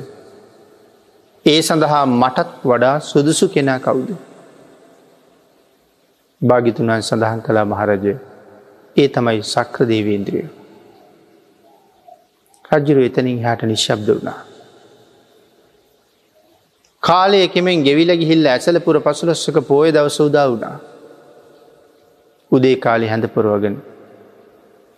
ඒ 1.46 1.62
සඳහා 1.62 2.06
මටත් 2.06 2.50
වඩා 2.64 2.96
සුදුසු 3.02 3.48
කෙනා 3.50 3.80
කවුද. 3.80 4.10
භාගිතුන්වන් 6.42 7.02
සඳහන් 7.02 7.42
කලා 7.42 7.66
මහරජය 7.66 8.14
ඒ 8.96 9.08
තමයි 9.10 9.40
සක්‍ර 9.44 9.88
දේවේන්ද්‍රිය. 9.92 10.44
රජ්ජුරු 12.72 13.06
එතනින් 13.06 13.40
හට 13.46 13.70
නිශ්ශබ්ද 13.72 14.10
වුණා. 14.10 14.40
කාලය 17.04 17.42
කෙමෙන් 17.48 17.88
ගෙවිල 17.88 18.12
ගිහිල්ල 18.18 18.46
ඇසලපුර 18.48 18.96
පසුලස්සක 19.02 19.62
පෝය 19.64 19.88
දවස 19.92 20.20
උදා 20.20 20.46
වුණා. 20.50 20.76
උදේ 22.52 22.76
කාලි 22.80 23.08
හැඳ 23.08 23.32
පුරුවගෙන 23.36 23.82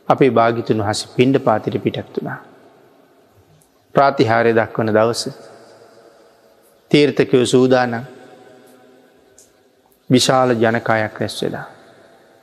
අපේ 0.07 0.31
භාගිතුන් 0.31 0.83
වහස 0.83 1.07
පින්ඩ 1.15 1.43
පාතිර 1.43 1.75
පිටක්තුනා. 1.79 2.39
ප්‍රාතිහාරය 3.95 4.51
දක්වන 4.53 4.89
දවස. 4.89 5.23
තීර්ථකයෝ 6.91 7.45
සූදානන් 7.45 7.95
විශාල 10.09 10.49
ජනකායක් 10.53 11.19
රැස් 11.19 11.37
වෙලා. 11.43 11.65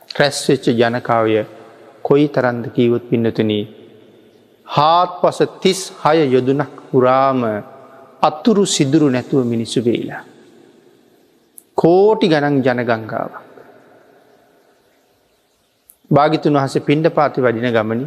ක්‍රැස්වෙච්ච 0.09 0.65
ජනකාවය 0.71 1.45
කොයි 2.01 2.27
තරන්ද 2.27 2.65
කීවොත් 2.75 3.09
පින්නතුනී. 3.09 3.63
හාත් 4.67 5.11
පස 5.21 5.39
තිස් 5.61 5.79
හය 6.03 6.17
යොදුනක් 6.25 6.73
පුරාම 6.91 7.41
අත්තුරු 8.21 8.65
සිදුරු 8.65 9.07
නැතුව 9.09 9.45
මිනිස්සු 9.45 9.79
වේලා. 9.81 10.23
කෝටි 11.77 12.27
ගණන් 12.27 12.61
ජනගංගාවක්. 12.61 13.33
භාගිතුන් 16.11 16.53
වහස 16.53 16.75
පින්ඩ 16.79 17.07
පාති 17.09 17.41
වඩින 17.41 17.71
ගමනි. 17.71 18.05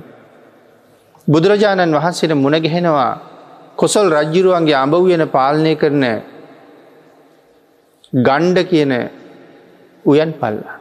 බුදුරජාණන් 1.28 1.96
වහන්සේට 1.96 2.35
මුණගැහෙනවා 2.35 3.36
කොසල් 3.78 4.06
රජ්ජිරුවන්ගේ 4.12 4.76
අඹ 4.76 4.94
වයන 5.04 5.22
පාලනය 5.28 5.72
කරන 5.76 6.04
ගණ්ඩ 8.12 8.58
කියන 8.70 8.92
උයන් 10.04 10.30
පල්ලා. 10.32 10.76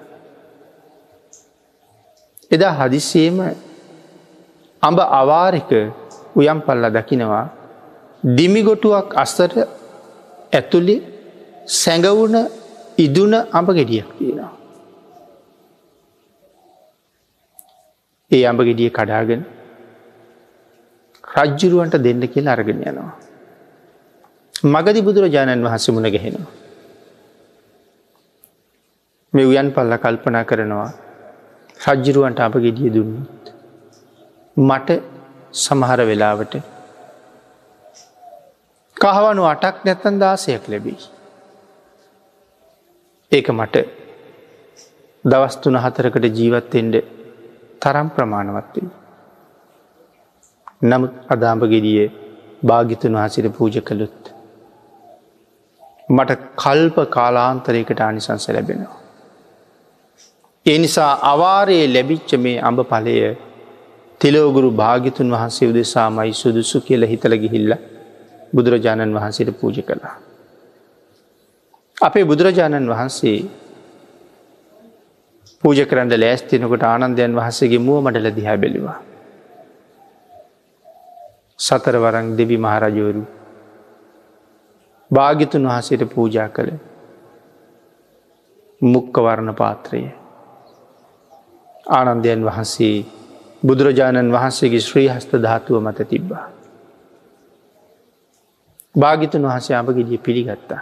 එදා 2.51 2.73
හදිස්සේම 2.79 3.39
අඹ 4.83 4.99
අවාරික 5.21 5.71
උයම් 6.35 6.59
පල්ල 6.67 6.85
දකිනවා 6.97 7.45
දිමිගොටුවක් 8.37 9.09
අස්තට 9.15 9.55
ඇතුළි 10.53 10.95
සැඟවුණ 11.73 12.37
ඉදුන 12.97 13.33
අඹ 13.51 13.67
ගෙඩියක් 13.71 14.07
තියෙනවා. 14.17 14.53
ඒ 18.31 18.43
අඹ 18.45 18.61
ගෙඩිය 18.61 18.89
කඩාගෙන 18.91 19.41
රජ්ජුරුවන්ට 21.35 21.95
දෙන්න 22.05 22.21
කියලා 22.27 22.55
අරගෙන 22.55 22.83
යනවා. 22.83 23.13
මගදි 24.73 25.01
බුදුරජාණන් 25.07 25.65
වහන්සේ 25.65 25.95
මුණ 25.95 26.11
ගැහෙනවා. 26.15 26.51
මේ 29.33 29.49
උයන් 29.51 29.69
පල්ල 29.75 29.97
කල්පනා 30.03 30.45
කරනවා 30.49 30.89
රජ්ජිරුවන්ට 31.87 32.39
අප 32.39 32.55
ගෙඩිය 32.65 32.93
දුන්නත්. 32.95 33.43
මට 34.57 34.89
සමහර 35.55 35.99
වෙලාවට 36.09 36.55
කහවනු 38.97 39.43
අටක් 39.53 39.77
නැත්තන් 39.85 40.19
දාසයක් 40.19 40.63
ලැබී. 40.71 40.99
ඒක 43.31 43.47
මට 43.51 43.75
දවස්තුන 45.23 45.77
හතරකට 45.83 46.25
ජීවත්තෙන්ට 46.37 46.95
තරම් 47.81 48.07
ප්‍රමාණවත්වී. 48.09 49.04
නමුත් 50.85 51.13
අදාම්ප 51.29 51.63
ගෙඩිය 51.73 52.03
භාගිතුන් 52.63 53.17
වහසිට 53.17 53.47
පූජ 53.57 53.77
කළුත්. 53.81 54.21
මට 56.09 56.31
කල්ප 56.55 56.97
කාලාන්තරයකට 57.09 57.99
ආනිසංස 57.99 58.47
ලැබෙනවා. 58.49 58.99
ඒ 60.65 60.77
නිසා 60.77 61.11
අවාරයේ 61.23 61.87
ලැබිච්ච 61.87 62.31
මේ 62.37 62.57
අඹ 62.61 62.79
පලය 62.83 63.15
තිලෝගුරු 64.21 64.69
භාගිතුන් 64.73 65.33
වහන්සේ 65.35 65.69
උදෙසාමයි 65.71 66.33
සුදුසු 66.33 66.77
කියල 66.87 67.03
හිතල 67.11 67.35
ගිහිල්ල 67.43 67.73
බුදුරජාණන් 68.55 69.17
වහන්සේට 69.17 69.51
පූජ 69.59 69.77
කළා. 69.81 70.15
අපේ 71.97 72.23
බුදුරජාණන් 72.23 72.91
වහන්සේ 72.93 73.37
පූජ 75.63 75.79
කරන්න 75.89 76.15
ලෑස්තිනකොට 76.19 76.83
ආනන්දයන් 76.85 77.37
වහසගේ 77.39 77.79
මුව 77.79 77.99
මඩල 78.01 78.27
දිහා 78.31 78.57
බැලිවා. 78.57 78.97
සතරවරං 81.59 82.27
දෙවි 82.37 82.57
මහරජෝරු 82.57 83.23
භාගිතුන් 85.11 85.67
වහසට 85.67 86.03
පූජා 86.09 86.49
කළ 86.49 86.71
මුක්කවරණ 88.81 89.51
පාත්‍රයේ 89.53 90.13
ආනන්දයන් 91.89 92.41
වහන්සේ 92.43 92.95
බුදුරජාණන් 93.63 94.33
වහන්සේගේ 94.33 94.79
ශ්‍රී 94.79 95.07
හස්ත 95.07 95.31
ධාතුව 95.37 95.77
මත 95.81 95.99
තිබ්බා. 96.09 96.45
භාගිතුන් 98.95 99.43
වහසේ 99.43 99.75
අපගෙදිය 99.75 100.19
පිළිගත්තා. 100.19 100.81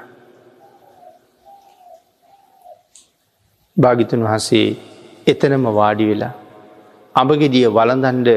භාගිතුන් 3.78 4.24
වහසේ 4.24 4.68
එතනම 5.28 5.66
වාඩි 5.72 6.06
වෙලා 6.06 6.34
අඹගෙදිය 7.16 7.68
වලඳන්ඩ 7.70 8.30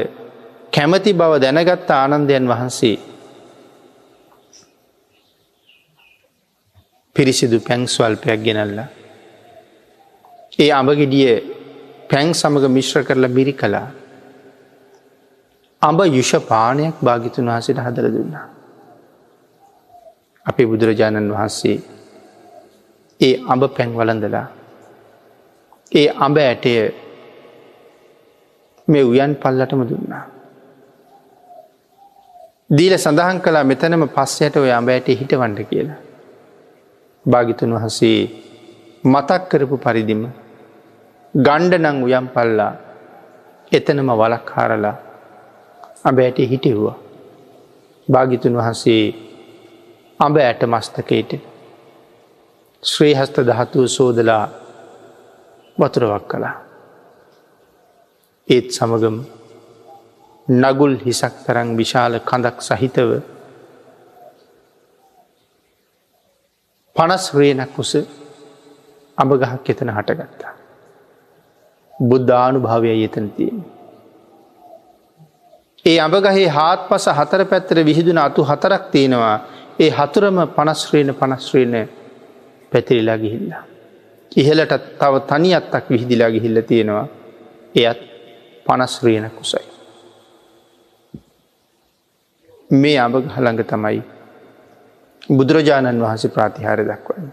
කැමති 0.73 1.11
බව 1.13 1.33
දැනගත්ත 1.43 1.89
ආනන්දයන් 1.91 2.45
වහන්සේ 2.47 2.97
පිරිසිදු 7.15 7.57
පැංස්වල්පයක් 7.59 8.41
ගෙනල්ල. 8.45 8.79
ඒ 10.59 10.69
අඹගෙඩිය 10.71 11.31
පැන් 12.09 12.27
සමඟ 12.31 12.67
මිශ්‍ර 12.69 13.01
කරලා 13.03 13.35
බිරි 13.37 13.53
කළා. 13.53 13.87
අඹ 15.81 15.99
යුෂපානයක් 16.09 16.95
භාගිතුන් 17.01 17.49
වහසට 17.49 17.79
හදර 17.79 18.07
දුන්නා. 18.09 18.45
අපේ 20.45 20.65
බුදුරජාණන් 20.65 21.33
වහන්සේ 21.33 21.77
ඒ 23.19 23.35
අඹ 23.47 23.63
පැන් 23.75 23.89
වලඳලා 23.91 24.47
ඒ 25.91 26.07
අඹ 26.19 26.37
ඇටය 26.39 26.73
මේ 28.87 29.03
උයන් 29.03 29.31
පල්ලටම 29.35 29.83
දුන්නා. 29.85 30.25
දීල 32.69 32.93
සඳහන් 32.95 33.37
කලා 33.39 33.63
මෙතනම 33.63 34.03
පස්සයට 34.09 34.55
ඔය 34.59 34.71
අඹෑට 34.71 35.07
හිටවන්ඩ 35.19 35.59
කියලා. 35.69 35.99
භාගිතුන් 37.25 37.75
වහන්සේ 37.75 38.19
මතක් 39.03 39.43
කරපු 39.49 39.77
පරිදිම 39.77 40.23
ගණ්ඩ 41.33 41.73
නං 41.79 42.01
උයම් 42.03 42.27
පල්ලා 42.35 42.73
එතනම 43.71 44.09
වලක් 44.13 44.47
හාරලා 44.55 44.95
අබෑට 46.03 46.37
හිටිව්වා. 46.51 46.97
භාගිතුන් 48.07 48.59
වහන්සේ 48.59 49.03
අඹ 50.19 50.35
ඇට 50.37 50.61
මස්තකයට 50.65 51.31
ශ්‍රී 52.83 53.15
හස්ත 53.15 53.47
දහතුව 53.47 53.87
සෝදලා 53.87 54.43
වතුරවක් 55.77 56.27
කලා. 56.27 56.55
ඒත් 58.47 58.67
සමගම 58.71 59.17
නගුල් 60.47 60.93
හිසක් 60.97 61.33
තරං 61.45 61.75
විශාල 61.75 62.13
කඳක් 62.21 62.57
සහිතව 62.61 63.09
පනස් 66.95 67.25
රේනක් 67.33 67.75
උස 67.77 67.91
අඹගහක් 69.17 69.69
එතන 69.69 69.89
හටගත්තා. 69.89 70.53
බුද්ධානු 71.93 72.59
භාවය 72.59 73.03
එතන 73.03 73.27
තියෙන. 73.29 73.59
ඒ 75.85 75.99
අඹගහේ 75.99 76.47
හාත් 76.49 76.81
පස 76.87 77.05
හතර 77.09 77.41
පැත්තර 77.45 77.77
විහිදුන 77.83 78.17
අතු 78.17 78.41
හතරක් 78.43 78.83
තියෙනවා 78.91 79.37
ඒ 79.79 79.91
හතුරම 79.91 80.37
පනස්්‍රේණ 80.49 81.11
පනස්්‍රේණ 81.13 81.75
පැතිරිලා 82.71 83.17
ගිහිල්ලා. 83.17 83.63
ඉහලටත් 84.31 84.83
තව 84.97 85.13
තනි 85.25 85.49
අත්තක් 85.53 85.85
විහිදිලා 85.89 86.29
ගිහිල්ල 86.29 86.61
තියෙනවා 86.63 87.07
එයත් 87.75 87.99
පනස්්‍රියන 88.65 89.27
කුසයි. 89.31 89.66
මේ 92.69 92.97
අඹ 92.97 93.15
හළඟ 93.27 93.63
තමයි 93.63 93.99
බුදුරජාණන් 95.29 96.01
වහන්සේ 96.01 96.29
ප්‍රාතිහාර 96.29 96.79
දක්වන්න. 96.81 97.27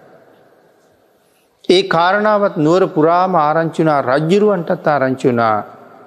ඒ 1.69 1.83
කාරණාවත් 1.85 2.57
නුවර 2.59 2.87
පුරාම 2.89 3.35
ආරංචුනා 3.37 4.01
රජ්ජිරුවන්ටත් 4.03 4.87
ආරංචුනා 4.87 5.57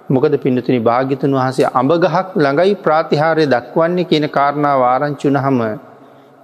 මොකද 0.10 0.34
පින්නතුනි 0.38 0.80
භාගිතන් 0.82 1.34
වහසේ 1.34 1.72
අඹගහක් 1.74 2.36
ළඟයි 2.36 2.76
ප්‍රාතිහාරය 2.78 3.46
දක්වන්නේ 3.48 4.06
කියන 4.06 4.30
කාරණාව 4.30 4.82
ආරංචුන 4.84 5.38
හම 5.38 5.60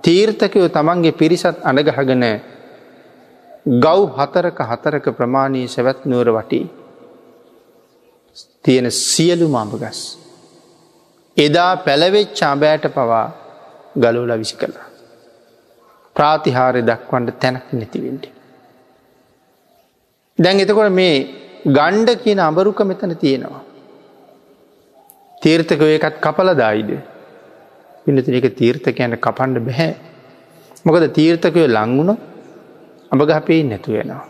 තීර්ථකයෝ 0.04 0.68
තමන්ගේ 0.70 1.14
පිරිසත් 1.14 1.58
අනගහගන 1.64 2.26
ගව් 3.66 4.00
හතරක 4.18 4.60
හතරක 4.62 5.06
ප්‍රමාණී 5.12 5.68
සැවැත් 5.68 6.00
නුවර 6.06 6.30
වටී. 6.30 6.66
තියෙන 8.64 8.92
සියලු 8.92 9.48
මඹගස්. 9.48 10.23
එදා 11.38 11.72
පැළවෙච් 11.78 12.34
චාබෑට 12.34 12.86
පවා 12.90 13.26
ගලෝල 13.96 14.34
විසි 14.38 14.56
කළා. 14.56 14.88
ප්‍රාතිහාරය 16.16 16.82
දක්වන්ට 16.82 17.40
තැනක් 17.40 17.72
නැතිවෙන්ට. 17.72 18.26
දැන් 20.40 20.60
එතකොට 20.60 20.92
මේ 20.92 21.16
ගණ්ඩ 21.68 22.22
කියන 22.24 22.40
අඹරුක 22.40 22.80
මෙතන 22.82 23.16
තියෙනවා. 23.16 23.64
තීර්ථකව 25.42 25.84
එකත් 25.90 26.20
කපලදායිද. 26.20 26.92
පිනතින 28.06 28.36
එක 28.36 28.48
තීර්ථකයන්ට 28.56 29.20
කපන්ඩ 29.20 29.66
බැහැ. 29.66 29.96
මොකද 30.86 31.08
තීර්ථකය 31.12 31.66
ලංගුණ 31.70 32.14
අඹගහපේ 33.12 33.64
නැතුවෙනවා. 33.64 34.26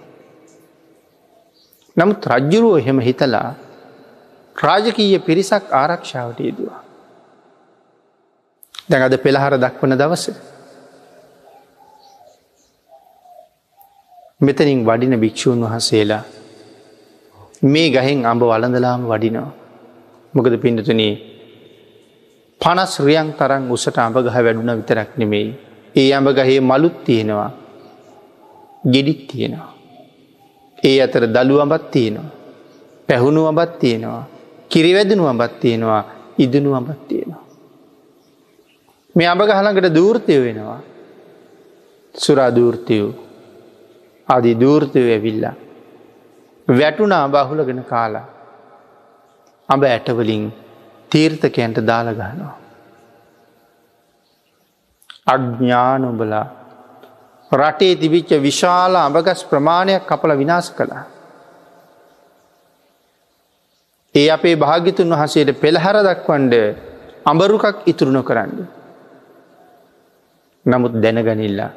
නමුත් 1.97 2.25
රජ්ජුරුව 2.27 2.79
එහෙම 2.79 2.99
හිතලා 2.99 3.49
රාජකීය 4.55 5.19
පිරිසක් 5.19 5.65
ආරක්ෂාවට 5.73 6.39
යෙදවා. 6.39 6.82
දැන් 8.89 9.03
අද 9.03 9.15
පෙළහර 9.17 9.53
දක්වන 9.57 9.93
දවස. 9.93 10.25
මෙතනින් 14.41 14.79
වඩින 14.83 15.15
භික්‍ෂූන් 15.19 15.59
වහන්සේලා 15.63 16.23
මේ 17.63 17.89
ගහෙන් 17.89 18.25
අඹ 18.25 18.41
වලඳලාම 18.43 19.01
වඩිනවා. 19.05 19.51
මොකද 20.33 20.53
පිඩතුනේ 20.61 21.13
පනස් 22.61 22.93
රියන් 22.99 23.29
තරන් 23.39 23.63
උසට 23.69 23.97
අඹගහ 23.97 24.27
වැඩුණ 24.35 24.77
විතරක් 24.79 25.09
නෙමෙයි. 25.17 25.49
ඒ 25.95 26.09
අඹ 26.13 26.27
ගහේ 26.29 26.59
මලුත් 26.61 26.95
තියෙනවා 27.05 27.51
ගෙඩික් 28.85 29.21
තියෙනවා. 29.29 29.71
ඒ 30.79 30.97
අතර 31.01 31.23
දළු 31.27 31.55
අඹත් 31.59 31.85
තියෙනවා. 31.91 32.29
පැහුණු 33.09 33.41
අබත් 33.47 33.79
තියෙනවා. 33.79 34.23
කිරිවැදනු 34.71 35.23
අබත් 35.27 35.53
තියෙනවා 35.61 36.03
ඉදනු 36.37 36.69
අබත් 36.75 36.99
තියෙනවා. 37.07 37.42
මේ 39.15 39.27
අඹ 39.27 39.41
ගහළඟට 39.41 39.93
දූර්තය 39.93 40.35
වෙනවා. 40.39 40.79
සුරා 42.15 42.51
දූර්තයෝ 42.51 43.11
අදි 44.27 44.51
දූර්තය 44.55 44.99
ඇවිල්ලා. 45.07 45.55
වැටුනා 46.67 47.25
බහුලගෙන 47.29 47.83
කාලා 47.83 48.25
අඹ 49.69 49.83
ඇටවලින් 49.83 50.43
තීර්ථකයන්ට 51.11 51.77
දාලගහනවා. 51.83 52.57
අඥ්ඥානුබලා 55.27 56.45
රටේ 57.51 57.95
තිබිච්ච 57.95 58.31
විශාල 58.41 58.95
අඹගස් 58.97 59.41
ප්‍රමාණයක් 59.45 60.05
කපල 60.05 60.31
විනාශ 60.35 60.71
කළා. 60.71 61.05
ඒ 64.15 64.29
අපේ 64.31 64.55
භාගිතුන් 64.57 65.13
වහසේට 65.13 65.59
පෙළහර 65.61 65.97
දක්වන්ඩ 66.03 66.55
අඹරුකක් 67.25 67.77
ඉතුරුණ 67.85 68.23
කරන්න. 68.23 68.82
නමුත් 70.65 70.93
දැනගනිල්ලා 71.03 71.71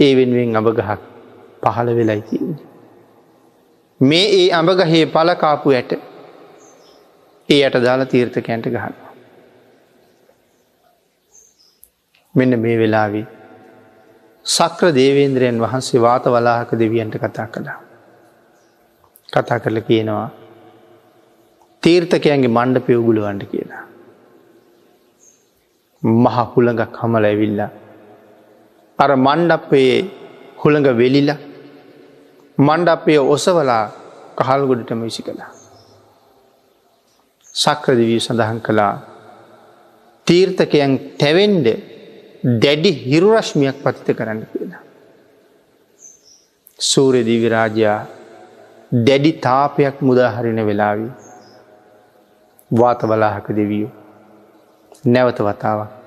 ඒ 0.00 0.12
වෙනුවෙන් 0.16 0.56
අඹගහක් 0.60 1.00
පහළ 1.64 1.90
වෙලයි 1.98 2.22
තියන්නේ. 2.28 2.64
මේ 4.00 4.26
ඒ 4.38 4.48
අඹගහේ 4.52 5.04
පලකාපු 5.06 5.70
ඇට 5.70 5.92
ඒ 7.48 7.60
යට 7.60 7.76
දාලා 7.84 8.12
තීර්ථකයන්ට 8.12 8.66
ගහන්න. 8.74 8.96
මෙන්න 12.34 12.58
මේ 12.64 12.76
වෙලාවී 12.78 13.26
සක්‍ර 14.46 14.90
දේවේන්ද්‍රයන් 14.98 15.62
වහන්සේ 15.64 16.04
වාත 16.06 16.26
වලාහක 16.26 16.70
දෙවියන්ට 16.82 17.16
කතා 17.22 17.46
කළා. 17.54 17.78
කතා 19.28 19.58
කරල 19.60 19.80
කියනවා 19.88 20.28
තීර්ථකයන්ගේ 21.82 22.54
මණ්ඩ 22.56 22.86
පෙව්ගුලුවන්ට 22.86 23.50
කියලා. 23.52 23.84
මහ 26.02 26.36
හුළඟක් 26.52 27.02
හමල 27.02 27.24
ඇවිල්ලා. 27.24 27.72
අර 28.98 29.10
මණ්ඩපයේ 29.16 29.96
හුළඟ 30.58 30.88
වෙලිල 30.94 31.30
මණ්ඩපය 32.58 33.16
ඔසවලා 33.34 33.84
කහල්ගොඩටම 34.38 35.00
විසි 35.02 35.22
කළා. 35.22 35.50
සක්‍රදිවී 37.54 38.20
සඳහන් 38.20 38.60
කළා 38.60 38.94
තීර්ථකයන් 40.26 40.94
තැවෙන්ඩ 41.18 41.66
දැඩි 42.62 42.92
හිරුරශ්මියක් 43.02 43.76
පතිත 43.84 44.08
කරන්න 44.18 44.42
කියලා. 44.52 44.82
සූරය 46.78 47.20
දිවිරාජයා 47.24 48.00
දැඩි 49.06 49.32
තාපයක් 49.40 49.96
මුදාහරින 50.00 50.60
වෙලාවී 50.66 51.12
වාත 52.70 53.00
වලාහක 53.02 53.46
දෙවියෝ 53.50 53.92
නැවත 55.06 55.38
වතාවක් 55.40 56.05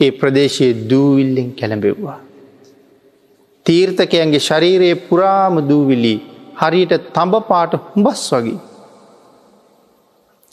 ඒ 0.00 0.10
ප්‍රදේශයේ 0.10 0.74
දූවිල්ලෙන් 0.90 1.48
කැළඹෙව්වා. 1.52 2.20
තීර්ථකයන්ගේ 3.66 4.46
ශරීරයේ 4.48 5.02
පුරාම 5.08 5.56
දූවිලි 5.68 6.14
හරියට 6.60 6.94
තඹ 7.14 7.42
පාට 7.50 7.74
හුඹස් 7.84 8.24
වගේ. 8.32 8.58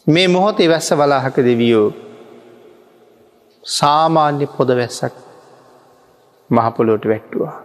මේ 0.08 0.28
මොහොතේ 0.28 0.69
වැස්ස 0.69 0.91
වලාහක 0.91 1.38
දෙවියෝ 1.47 1.88
සාමාන්‍ය 3.63 4.45
පොද 4.58 4.69
වැස්සක් 4.80 5.15
මහපොලෝට 6.49 7.04
වැට්ටුවා. 7.06 7.58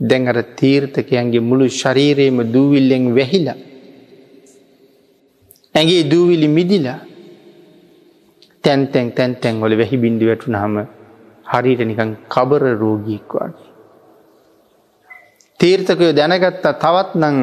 දැන් 0.00 0.28
අර 0.28 0.38
තීර්ථකයන්ගේ 0.60 1.46
මුළු 1.50 1.66
ශරීරයම 1.80 2.38
දූවිල්ලෙන් 2.54 3.06
වැහිලා 3.14 3.58
ඇගේ 5.74 6.02
දූවිලි 6.10 6.48
මිදිලා 6.48 6.98
තැන්තැන් 8.64 9.12
තැන්තැන් 9.12 9.60
වල 9.60 9.74
වැහි 9.80 9.96
බින්දි 10.04 10.28
වැටුන 10.30 10.56
හම 10.56 10.76
හරිට 11.52 11.80
නිකං 11.90 12.10
කබර 12.34 12.64
රෝගීක්වාගේ. 12.82 13.70
තීර්ථකයෝ 15.60 16.12
දැනගත්තා 16.12 16.74
තවත් 16.84 17.10
නං 17.22 17.38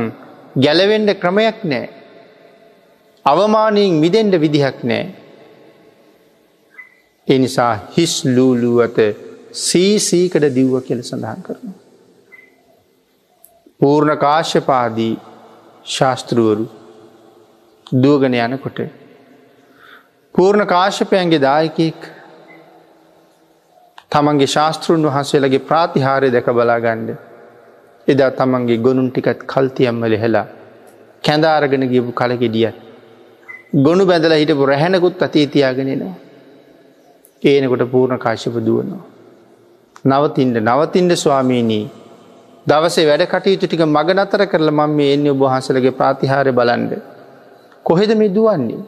ගැලවෙන්ඩ 0.56 1.10
ක්‍රමයක් 1.22 1.60
නෑ. 1.64 1.90
අවමානයෙන් 3.26 4.00
මිදෙන්ඩ 4.04 4.36
විදිහක් 4.44 4.80
නෑ. 4.84 5.04
එනිසා 7.28 7.74
හිස් 7.98 8.16
ලූලූවත 8.26 8.98
සීසීකට 9.66 10.46
දිව්ව 10.58 10.74
කෙල 10.88 11.02
සඳහන් 11.02 11.42
කරන. 11.46 11.74
පූර්ණ 13.80 14.18
කාශ්‍යපාදී 14.18 15.14
ශාස්තෘවරු 15.86 16.66
දුවගන 17.88 18.36
යනකොට. 18.48 19.01
පූර්ණ 20.36 20.66
කාශ්‍යපයන්ගේ 20.66 21.40
දායකෙක් 21.40 22.00
තමන්ගේ 24.12 24.52
ශාස්තෘන් 24.54 25.04
වහන්සේලගේ 25.08 25.62
ප්‍රාතිහාරය 25.62 26.30
දැක 26.32 26.48
බලා 26.52 26.80
ගණ්ඩ. 26.80 27.10
එදා 28.08 28.32
තමන්ගේ 28.32 28.78
ගොනුන් 28.78 29.10
ටිකත් 29.10 29.42
කල්තියම්ම 29.46 30.00
ලෙහෙලා 30.06 30.46
කැඳාරගෙන 31.24 31.84
ගියපු 31.94 32.12
කලගෙඩියත්. 32.14 32.78
ගොුණු 33.78 34.06
බැඳල 34.06 34.34
හිටපු 34.34 34.66
රැහැනකුත් 34.66 35.22
අතීතියාගෙනෙනවා. 35.22 36.16
ඒනකොට 37.44 37.84
පූර්ණ 37.92 38.20
කාශ්‍යප 38.20 38.56
දුවනවා. 38.62 39.04
නවතින්ට 40.06 40.58
නවතින්ට 40.62 41.18
ස්වාමීණී 41.18 41.86
දවසේ 42.68 43.06
වැඩ 43.06 43.26
කටයුතු 43.28 43.66
ටික 43.66 43.86
මග 43.88 44.08
නතර 44.16 44.48
කරල 44.48 44.72
මම 44.72 44.98
මේ 44.98 45.12
එන්නේ 45.14 45.36
ඔබහන්සලගේ 45.36 45.94
ප්‍රාතිහාරය 45.94 46.52
බලන්ඩ. 46.54 46.92
කොහෙද 47.86 48.12
මේ 48.16 48.32
දුවන්නේ. 48.32 48.82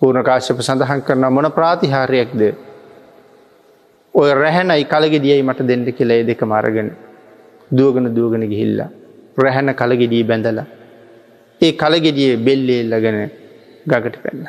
පූර්ණකාශ්‍යප 0.00 0.60
සඳහන් 0.60 1.00
කරන 1.02 1.26
මොන 1.30 1.48
ප්‍රාතිහාරයක්ද. 1.50 2.42
ඔය 4.14 4.30
රැහැනයි 4.34 4.84
කලගෙදියයි 4.86 5.42
මට 5.42 5.68
දෙන්න 5.68 5.84
කියලේ 5.92 6.22
දෙක 6.24 6.42
මරගෙන 6.44 6.88
දුවගෙන 7.70 8.14
දුවගෙන 8.16 8.46
ගිහිල්ලා. 8.52 8.90
රැහැන 9.38 9.74
කලගෙඩී 9.74 10.24
බැඳල. 10.24 10.60
ඒ 11.60 11.72
කලගෙඩිය 11.74 12.32
බෙල්ලෙල්ලගෙන 12.38 13.20
ගගට 13.86 14.16
පැන්න. 14.22 14.48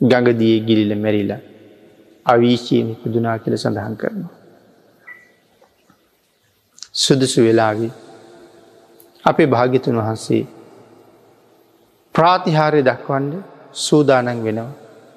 ගඟදිය 0.00 0.56
ගිලිල 0.60 0.92
මැරිලා 0.96 1.40
අවීශීම 2.26 2.88
පුදුනා 2.96 3.38
කියල 3.38 3.56
සඳහන් 3.56 3.96
කරනවා. 3.96 4.34
සුදුසු 6.94 7.44
වෙලාවී 7.44 7.92
අපේ 9.24 9.46
භාගිතුන් 9.46 9.98
වහන්සේ 9.98 10.42
ප්‍රාතිහාරය 12.14 12.80
දක්වන්ඩ 12.82 13.34
සූදානන් 13.72 14.38
වෙනවා. 14.44 14.70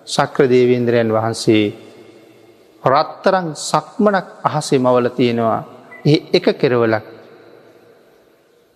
සක්‍ර 0.08 0.44
දේවේන්ද්‍රයන් 0.50 1.10
වහන්සේ 1.12 1.66
රත්තරං 2.84 3.48
සක්මනක් 3.62 4.28
අහසේ 4.44 4.80
මවල 4.80 5.08
තියෙනවා 5.10 5.60
ඒ 6.06 6.20
එක 6.34 6.46
කෙරවලක් 6.62 7.06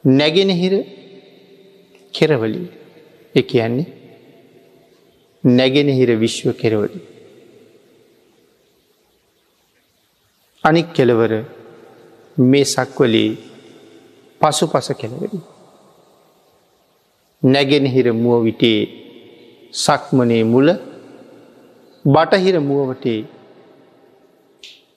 නැගෙනහිර 0.04 0.74
කෙරවලි 2.13 2.62
එක 3.36 3.50
යන්නේ 3.56 3.88
නැගෙනහිර 5.44 6.10
විශ්ව 6.16 6.48
කෙරවලි. 6.54 7.00
අනික් 10.63 10.88
කෙලවර 10.94 11.32
මේ 12.38 12.66
සක්වලේ 12.66 13.38
පසු 14.42 14.66
පස 14.68 14.88
කෙළවරි. 15.02 15.40
නැගෙනහිර 17.44 18.08
මුව 18.13 18.44
විටේ 18.44 19.07
සක්මනේ 19.72 20.44
මුල 20.44 20.68
බටහිර 22.06 22.56
මුවවටේ 22.60 23.22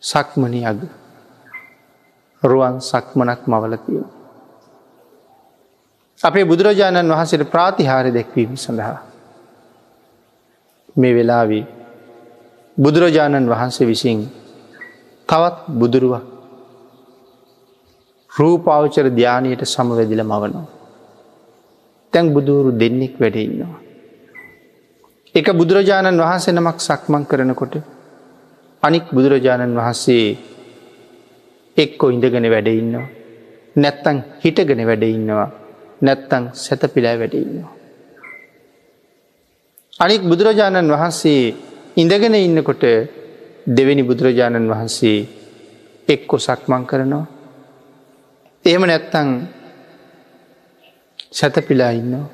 සක්මනි 0.03 0.61
අග 0.65 0.81
රුවන් 2.43 2.81
සක්මනක් 2.81 3.41
මවලතිය. 3.47 4.03
අපේ 6.21 6.45
බුදුරජාණන් 6.45 7.13
වහන්සට 7.13 7.45
ප්‍රාතිහාරය 7.45 8.11
දැක්වීම 8.13 8.57
සඳහා. 8.57 8.99
මේ 10.97 11.15
වෙලාවේ 11.15 11.65
බුදුරජාණන් 12.79 13.51
වහන්සේ 13.51 13.87
විසින් 13.87 14.19
තවත් 15.29 15.57
බුදුරුවක් 15.71 16.25
රූපාවචර 18.33 19.07
ධ්‍යානයට 19.11 19.63
සමවැදිල 19.67 20.23
මවනවා. 20.23 20.67
තැන් 22.13 22.27
බුදුරු 22.35 22.71
දෙන්නෙක් 22.73 23.15
වැඩ 23.21 23.37
ඉන්නවා. 23.37 23.89
එක 25.35 25.47
බුදුරජාණන් 25.53 26.21
වහන්සේ 26.21 26.53
නමක් 26.53 26.79
සක්මන් 26.81 27.25
කරනකොට 27.25 27.75
අනික් 28.83 29.07
බුදුරජාණන් 29.12 29.79
වහන්සේ 29.79 30.27
එක්කො 31.77 32.05
ඉඳගෙන 32.11 32.47
වැඩඉන්නවා. 32.47 33.07
නැත්තං 33.77 34.19
හිටගෙන 34.43 34.83
වැඩඉන්නවා 34.87 35.49
නැත්තං 36.03 36.45
සැතපිලා 36.55 37.14
වැඩඉන්නවා. 37.16 37.73
අනික් 40.01 40.23
බුදුරජාණන් 40.23 40.90
වහන්සේ 40.90 41.55
ඉඳගෙන 41.97 42.35
ඉන්නකොට 42.37 42.85
දෙවැනි 43.69 44.03
බුදුරජාණන් 44.03 44.71
වහන්සේ 44.73 45.19
එක්කො 46.09 46.37
සක්මං 46.38 46.85
කරනවා 46.87 47.27
එහෙම 48.64 48.85
නැත්තං 48.85 49.29
සැතපිලා 51.31 51.93
ඉන්නවා. 51.93 52.29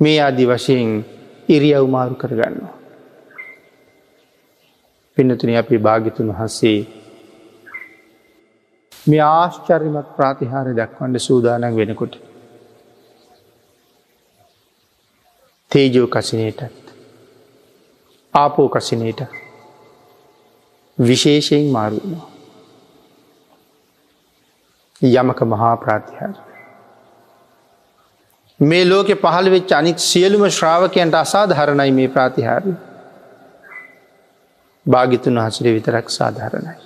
මේ 0.00 0.18
ආදි 0.20 0.44
වශයෙන් 0.44 0.90
ඉරියව් 1.48 1.86
මාරු 1.88 2.14
කරගන්නවා. 2.14 2.74
පින්නතුන 5.16 5.56
අපි 5.56 5.78
භාගිතුන් 5.78 6.28
වහන්සේ 6.28 6.78
මේ 9.06 9.20
ආශ්චර්යමත් 9.20 10.08
ප්‍රාතිහාර 10.16 10.66
දක්වන්ට 10.72 11.18
සූදානන් 11.18 11.76
වෙනකොට. 11.76 12.14
තේජෝ 15.70 16.06
කසිනයටත් 16.06 16.92
ආපෝ 18.34 18.68
කසිනයට 18.68 19.20
විශේෂයෙන් 20.98 21.66
මාරුවනවා. 21.66 22.28
යමක 25.02 25.40
මහා 25.44 25.76
ප්‍රාතිහාර. 25.76 26.51
මේ 28.62 28.84
ලෝකෙ 28.84 29.14
පහළ 29.16 29.50
වෙච් 29.50 29.72
අනික් 29.72 29.98
සියලුම 30.00 30.44
ශ්‍රාවකයන්ට 30.50 31.14
අසාධහරණයි 31.16 31.92
මේ 31.92 32.08
ප්‍රාතිහාරි. 32.08 32.74
භාගිතුන් 34.86 35.36
වහසර 35.36 35.66
විතරක් 35.68 36.10
සාධාරණයි. 36.10 36.76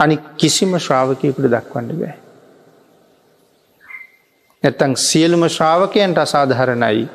අනි 0.00 0.16
කිසිම 0.36 0.72
ශ්‍රාවකයකුට 0.78 1.48
දක්වන්න 1.48 1.90
බෑ. 1.94 2.14
නැත්තං 4.62 4.96
සියලුම 5.02 5.48
ශ්‍රාවකයන්ට 5.50 6.18
අසාධහරණයි 6.18 7.08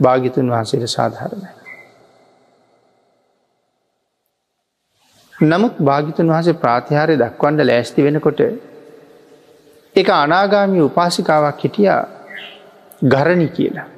භාගිතුන් 0.00 0.50
වහන්සේට 0.50 0.88
සාධාරණයි. 0.88 1.50
නමුත් 5.34 5.74
භාගිතුන් 5.82 6.28
වහසේ 6.28 6.56
ප්‍රාතිහාරය 6.56 7.14
දක්වන්ඩ 7.18 7.66
ලෑස්ති 7.66 8.02
වෙනකොට 8.02 8.40
එක 9.96 10.08
අනාගාමී 10.10 10.80
උපාසිකාවක් 10.80 11.60
හිටියා 11.60 12.02
ගරණි 13.04 13.48
කියලා. 13.48 13.88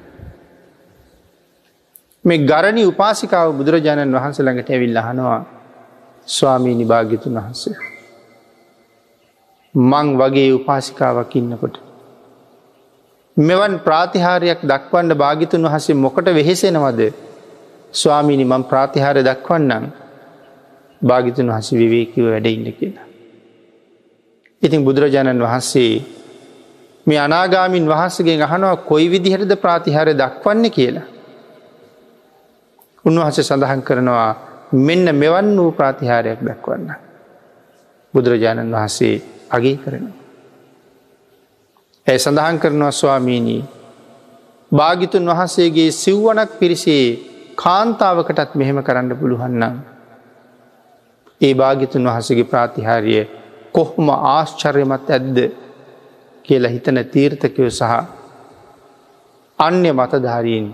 මේ 2.25 2.45
ගරණි 2.45 2.83
උපාසිකාව 2.85 3.55
බුදුරජාණන් 3.57 4.15
වහන්ස 4.15 4.39
ළඟට 4.39 4.69
ඇවිල් 4.69 4.97
අහනවා 4.97 5.41
ස්වාමී 6.27 6.75
නිභාගිතුන් 6.75 7.35
වහන්සේ. 7.35 7.75
මං 9.75 10.07
වගේ 10.17 10.49
උපාසිකාවක් 10.51 11.35
ඉන්නකොට. 11.35 11.75
මෙවන් 13.37 13.79
ප්‍රාතිහාරයක් 13.79 14.59
දක්වන්න 14.63 15.13
භාගිතුන් 15.15 15.63
වහසේ 15.65 15.95
මොකට 15.95 16.27
වෙහෙසෙනවද 16.31 17.01
ස්වාමීනි 17.93 18.45
මං 18.45 18.63
ප්‍රාතිහාර 18.63 19.17
දක්වන්නම් 19.21 19.85
භාගිතුන් 21.01 21.49
වහස 21.49 21.69
විවේකිව 21.73 22.25
වැඩඉන්න 22.25 22.73
කියලා. 22.73 23.07
ඉතින් 24.63 24.83
බුදුරජාණන් 24.83 25.39
වහන්සේ 25.39 25.93
මේ 27.07 27.19
අනාගාමින් 27.19 27.85
වහන්සගේ 27.85 28.41
අහනවා 28.41 28.75
කොයි 28.83 29.07
විදිහටද 29.09 29.53
ප්‍රාතිහාරය 29.57 30.13
දක්වන්න 30.13 30.71
කියලා. 30.71 31.07
උන්වහස 33.05 33.39
සඳහන් 33.41 33.81
කරනවා 33.81 34.31
මෙන්න 34.79 35.07
මෙවන් 35.13 35.57
වූ 35.57 35.71
ප්‍රාතිහාරයක් 35.71 36.39
දක්වන්න. 36.41 36.89
බුදුරජාණන් 38.13 38.71
වහන්සේ 38.71 39.15
අගේ 39.51 39.77
කරන. 39.77 40.05
ඇය 42.07 42.19
සඳහන් 42.19 42.57
කරනවා 42.59 42.91
ස්වාමීණී 42.93 43.61
භාගිතුන් 44.71 45.27
වහන්සේගේ 45.27 45.91
සිව්වනක් 45.93 46.51
පිරිසේ 46.59 47.05
කාන්තාවකටත් 47.55 48.55
මෙහෙම 48.55 48.79
කරන්න 48.81 49.15
පුළුවන්නම්. 49.15 49.75
ඒ 51.41 51.53
භාගිතුන් 51.53 52.07
වහසගේ 52.07 52.43
ප්‍රාතිහාරිය 52.45 53.23
කොහොම 53.75 54.09
ආශ්චර්යමත් 54.09 55.07
ඇද්ද 55.09 55.37
කියලා 56.45 56.73
හිතන 56.75 56.99
තීර්ථකයෝ 57.13 57.69
සහ 57.69 57.93
අන්‍ය 59.59 59.89
මතධාරීන් 59.91 60.67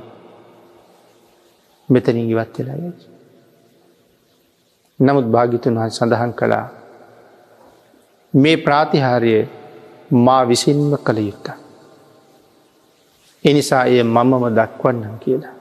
මෙතනින් 1.89 2.29
ඉවත් 2.29 2.57
වෙලා 2.59 2.77
යයි. 2.77 2.91
නමුත් 4.99 5.27
භාගිතුන් 5.33 5.79
වහ 5.79 5.87
සඳහන් 5.89 6.33
කළා 6.33 6.67
මේ 8.33 8.57
ප්‍රාතිහාරය 8.57 9.33
මා 10.25 10.41
විසින්ම 10.47 10.91
කළ 10.97 11.19
යුත්තා. 11.19 11.57
එනිසා 13.45 13.83
එය 13.85 14.03
මමම 14.05 14.45
දක්වන්නම් 14.57 15.15
කියලා. 15.19 15.55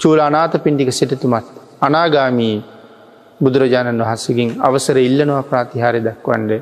චූල 0.00 0.20
අනාත 0.20 0.52
පින්ඩික 0.64 0.92
සිටතුමත් 0.92 1.46
අනාගාමී 1.80 2.56
බුදුරජාණන් 3.40 4.02
වහන්සකින් 4.02 4.50
අවසර 4.60 4.96
ඉල්ලනවා 4.98 5.42
ප්‍රාතිහාරය 5.42 6.00
දක්වන්ඩ. 6.00 6.52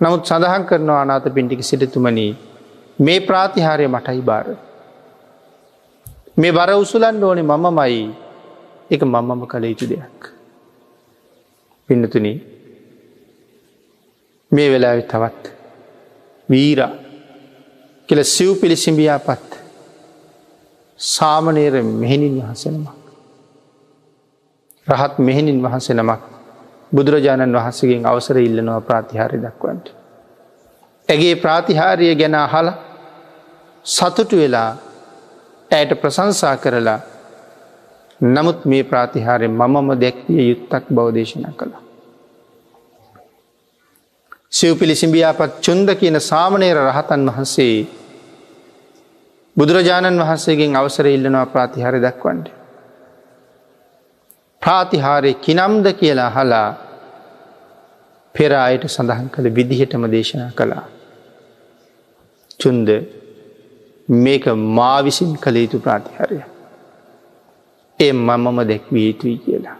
නමුත් 0.00 0.22
සඳහන් 0.26 0.64
කරනවා 0.64 1.00
අනාත 1.00 1.26
පින්ටික 1.34 1.62
සිටතුමනී 1.62 2.30
මේ 2.98 3.20
ප්‍රාතිහාරය 3.20 3.86
මටයි 3.88 4.22
බාර. 4.22 4.46
මේ 6.36 6.52
බර 6.52 6.70
උසුලන් 6.74 7.24
ඕනේ 7.24 7.42
මම 7.44 7.66
මයි 7.72 8.00
එක 8.90 9.02
මම්මම 9.04 9.42
කළ 9.46 9.64
යුතු 9.64 9.86
දෙයක්. 9.86 10.20
පින්නතුන 11.88 12.26
මේ 14.52 14.68
වෙලාවෙ 14.70 15.02
තවත් 15.04 15.44
වීර 16.48 16.80
කියල 18.08 18.20
සිව් 18.26 18.50
පිළිසිඹියා 18.60 19.18
පත් 19.18 19.48
සාමනේර 20.98 21.74
මෙහෙණින් 21.82 22.36
වහසනමක්. 22.40 23.01
රහත් 24.86 25.18
මෙහෙණින් 25.18 25.62
වහන්සේ 25.62 25.94
නමක් 25.94 26.20
බුදුරජාණන් 26.92 27.54
වහන්සේගෙන් 27.54 28.06
අවසර 28.06 28.36
ඉල්ලනවා 28.38 28.80
ප්‍රාතිහාරය 28.82 29.38
දක්වන්ට. 29.38 29.86
ඇගේ 31.08 31.36
ප්‍රාතිහාරය 31.36 32.14
ගැන 32.14 32.34
අහල 32.36 32.68
සතුටු 33.84 34.36
වෙලා 34.36 34.70
ඇයට 35.70 35.92
ප්‍රසංසා 35.96 36.56
කරලා 36.56 37.00
නමුත් 38.20 38.64
මේ 38.64 38.82
ප්‍රාතිහාරය 38.84 39.48
මමම 39.50 39.88
දැක්විය 39.96 40.48
යුත්තක් 40.48 40.84
බෞදේශන 40.90 41.46
කළා. 41.52 41.82
සිව්පිලි 44.52 44.94
සිඹියාපත් 44.94 45.52
චුන්ද 45.60 45.88
කියන 45.94 46.20
සාමනේර 46.22 46.78
රහතන් 46.78 47.22
වහන්සේ 47.28 47.76
බුදුරජාණන් 49.56 50.20
වහන්සේගෙන් 50.20 50.76
අවසර 50.76 51.06
ඉල්ලනවා 51.08 51.46
ප්‍රාතිහාරය 51.46 52.00
දක්වන්ට. 52.00 52.61
ප්‍රාතිහාරය 54.62 55.32
කිනම්ද 55.36 55.86
කියලා 55.94 56.30
හලා 56.30 56.68
පෙර 58.34 58.52
අයට 58.58 58.84
සඳහන් 58.88 59.28
කළ 59.28 59.48
විදිහටම 59.50 60.04
දේශනා 60.10 60.50
කළා. 60.52 60.84
චුන්ද 62.60 62.88
මේක 64.08 64.44
මාවිසින් 64.72 65.32
කළ 65.36 65.56
යුතු 65.56 65.78
ප්‍රාතිහාරය. 65.78 66.38
ඒ 68.00 68.12
මමම 68.14 68.58
දැක්විය 68.64 69.06
යුතුයි 69.06 69.36
කියලා. 69.38 69.76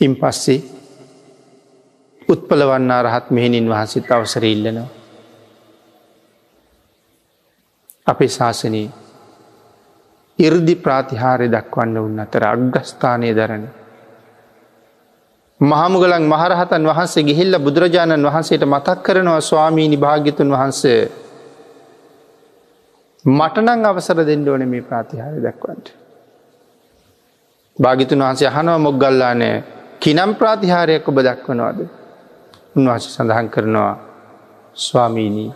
ඉන් 0.00 0.14
පස්සේ 0.16 0.60
උත්පලවන්නා 2.28 3.02
රහත් 3.02 3.30
මෙහෙණින් 3.30 3.70
වහන්සිත් 3.70 4.10
අවසර 4.10 4.44
ඉල්ලනවා. 4.46 4.88
අපේ 8.06 8.28
ශාසනයේ 8.30 8.88
ඉර්දි 10.38 10.74
ප්‍රාතිහාරය 10.76 11.48
දක්වන්න 11.48 11.96
උන්න 11.98 12.18
අතර 12.18 12.44
අග්‍රස්ථානය 12.44 13.30
දරන. 13.32 13.64
මහමුගලන් 15.60 16.24
මහරහතන් 16.24 16.84
වහන්සේ 16.84 17.22
ගිහිල්ල 17.22 17.58
බුදුරජාණන් 17.58 18.26
වහන්සේට 18.26 18.64
මතක් 18.64 18.98
කරනවා 19.02 19.40
ස්වාමීණි 19.42 19.98
භාග්‍යතුන් 19.98 20.50
වහන්සේ 20.50 21.00
මටනං 23.24 23.86
අවසර 23.86 24.18
දෙන්න 24.24 24.48
ඕන 24.48 24.68
මේ 24.68 24.82
ප්‍රාතිහාරය 24.82 25.38
දක්වන්ට. 25.40 25.86
භාගිතුන් 27.76 28.20
වහන්සේ 28.20 28.48
අහනව 28.48 28.78
මොග්ගල්ලානෑ 28.80 29.64
කිනම් 30.00 30.30
ප්‍රාතිහාරයක් 30.34 31.08
ඔබ 31.08 31.18
දක්වනවාද. 31.20 31.78
උන්වහස 32.74 33.06
සඳහන් 33.08 33.48
කරනවා 33.48 33.94
ස්වාමීණී 34.76 35.50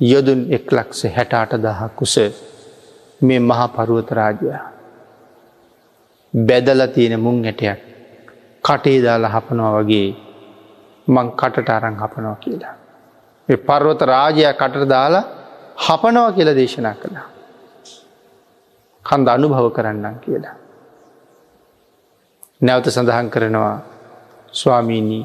යොදුන් 0.00 0.40
එක් 0.50 0.66
ලක්ෂ 0.68 1.02
හැටාට 1.08 1.52
දහක් 1.56 1.90
කුස 1.96 2.14
මේ 3.22 3.40
මහා 3.40 3.68
පරුවත 3.68 4.10
රාජයා. 4.12 4.62
බැදල 6.34 6.82
තියෙන 6.94 7.20
මුං 7.20 7.44
ඇටයක් 7.44 7.80
කටේ 8.64 8.98
දාලා 9.02 9.34
හපනවා 9.36 9.72
වගේ 9.76 10.08
මං 11.08 11.28
කටට 11.40 11.68
අරං 11.68 11.96
හපනවා 11.96 12.36
කියලා. 12.36 12.74
පර්වත 13.48 14.00
රාජය 14.02 14.42
කටට 14.52 14.88
දාලා 14.88 15.24
හපනවා 15.78 16.32
කියල 16.32 16.50
දේශනා 16.54 16.94
කළා. 16.94 17.28
කන්ද 19.04 19.28
අනුභව 19.28 19.66
කරන්නම් 19.70 20.16
කියලා. 20.20 20.56
නැවත 22.60 22.86
සඳහන් 22.86 23.28
කරනවා 23.30 23.76
ස්වාමීණී 24.52 25.24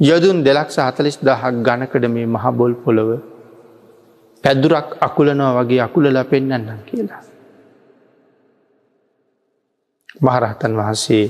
යොදුන් 0.00 0.38
දෙලක්ෂ 0.44 0.78
හතලිස් 0.78 1.16
දහක් 1.20 1.52
ගණකඩ 1.66 2.04
මේ 2.08 2.26
මහබොල් 2.26 2.74
පොළොව 2.84 3.10
පැදුරක් 4.44 4.96
අකුලනවා 5.00 5.52
වගේ 5.56 5.80
අකුලලා 5.80 6.24
පෙන්න්නන්නම් 6.24 6.80
කියලා. 6.86 7.22
මහරහතන් 10.20 10.72
වහන්සේ 10.76 11.24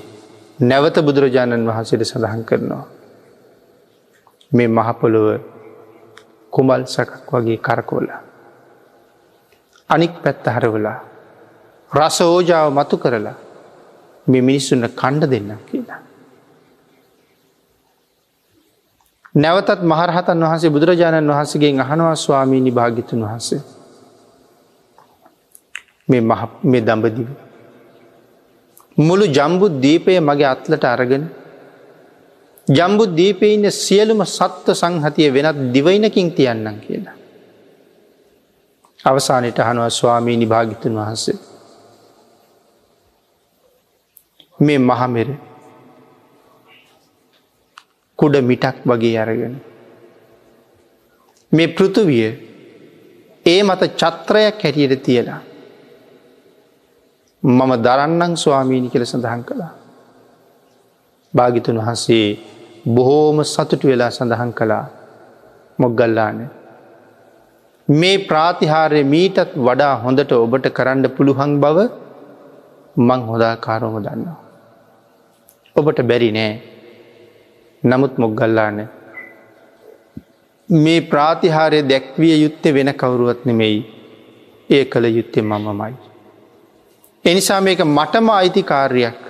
නැවත 0.60 0.96
බුදුරජාණන් 1.00 1.68
වහන්සේට 1.68 2.04
සඳහන් 2.04 2.42
කරනවා. 2.44 2.84
මේ 4.52 4.68
මහපොළොව 4.68 5.28
කුමල් 6.52 6.82
සකක් 6.86 7.30
වගේ 7.32 7.58
කරකෝල. 7.58 8.06
අනික් 9.90 10.12
පැත්ත 10.22 10.44
හරවලා 10.46 10.98
රස 11.90 12.18
ඕජාව 12.22 12.68
මතු 12.70 12.96
කරලා 12.96 13.36
මේ 14.26 14.42
මිනිස්සුන්න 14.42 14.86
කණ්ඩ 14.92 15.30
දෙන්න 15.30 15.50
කියලා. 15.66 16.00
නැවතත් 19.34 19.82
මහරහතන් 19.82 20.40
වහන්සේ 20.40 20.70
බුදුරජාණන් 20.70 21.30
වහන්සේගේ 21.30 21.78
අහනවා 21.78 22.16
ස්වාමීණි 22.16 22.70
භාගිතුන් 22.70 23.20
වහන්සේ. 23.22 23.60
මේ 26.08 26.82
දම්බදිව. 26.82 27.28
මුළු 28.98 29.24
ජම්බු 29.28 29.66
දීපය 29.82 30.20
මගේ 30.20 30.46
අත්ලට 30.46 30.84
අරගෙන 30.84 31.24
ජම්බු 32.68 33.04
දීපඉන්න 33.16 33.70
සියලුම 33.70 34.20
සත්ව 34.26 34.74
සංහතිය 34.74 35.28
වෙනත් 35.34 35.58
දිවයිනකින් 35.74 36.32
තියන්නම් 36.32 36.76
කියලා. 36.80 37.16
අවසානයට 39.04 39.58
අහනුව 39.58 39.88
ස්වාමීණි 39.90 40.46
භාගිතුන් 40.46 40.94
වහන්සේ. 40.94 41.38
මේ 44.60 44.78
මහමෙර 44.80 45.28
කුඩ 48.20 48.36
මිටක් 48.42 48.76
වගේ 48.84 49.18
අරගෙන. 49.22 49.54
මේ 51.52 51.68
පෘතුවිය 51.68 52.26
ඒ 53.46 53.60
මත 53.62 53.82
චත්‍රයක් 54.00 54.62
හැටියට 54.64 55.02
තියලා. 55.02 55.40
මම 57.42 57.72
දරන්නං 57.84 58.32
ස්වාමීණි 58.36 58.92
කළ 58.92 59.04
සඳහන් 59.04 59.42
කළා. 59.42 59.72
භාගිතුන් 61.34 61.80
වහන්සේ 61.80 62.26
බොහෝම 62.86 63.38
සතුටු 63.44 63.86
වෙලා 63.88 64.10
සඳහන් 64.10 64.52
කළා 64.52 64.84
මොග්ගල්ලාන. 65.78 66.38
මේ 67.88 68.16
ප්‍රාතිහාරය 68.28 69.02
මීටත් 69.04 69.56
වඩා 69.58 69.94
හොඳට 70.04 70.32
ඔබට 70.34 70.66
කරන්න 70.76 71.06
පුළුහන් 71.16 71.52
බව 71.62 71.78
මං 72.98 73.20
හොදා 73.22 73.54
කාරෝම 73.56 73.96
දන්නවා. 73.98 74.38
ඔබට 75.76 75.98
බැරි 76.02 76.30
නෑ 76.32 76.52
නමුත් 77.82 78.18
මොග්ගල්ලාන 78.18 78.88
මේ 80.68 81.00
ප්‍රාතිහාරය 81.02 81.80
දැක්විය 81.84 82.34
යුත්තේ 82.36 82.74
වෙන 82.74 82.94
කවුරුවත් 82.94 83.44
නෙමෙයි 83.44 83.78
ඒ 84.70 84.84
කළ 84.84 85.04
යුත්තේ 85.06 85.42
මමමයි. 85.42 85.94
එනිසා 87.24 87.60
මේක 87.60 87.80
මටම 87.86 88.28
අයිති 88.30 88.62
කාර්යක් 88.62 89.20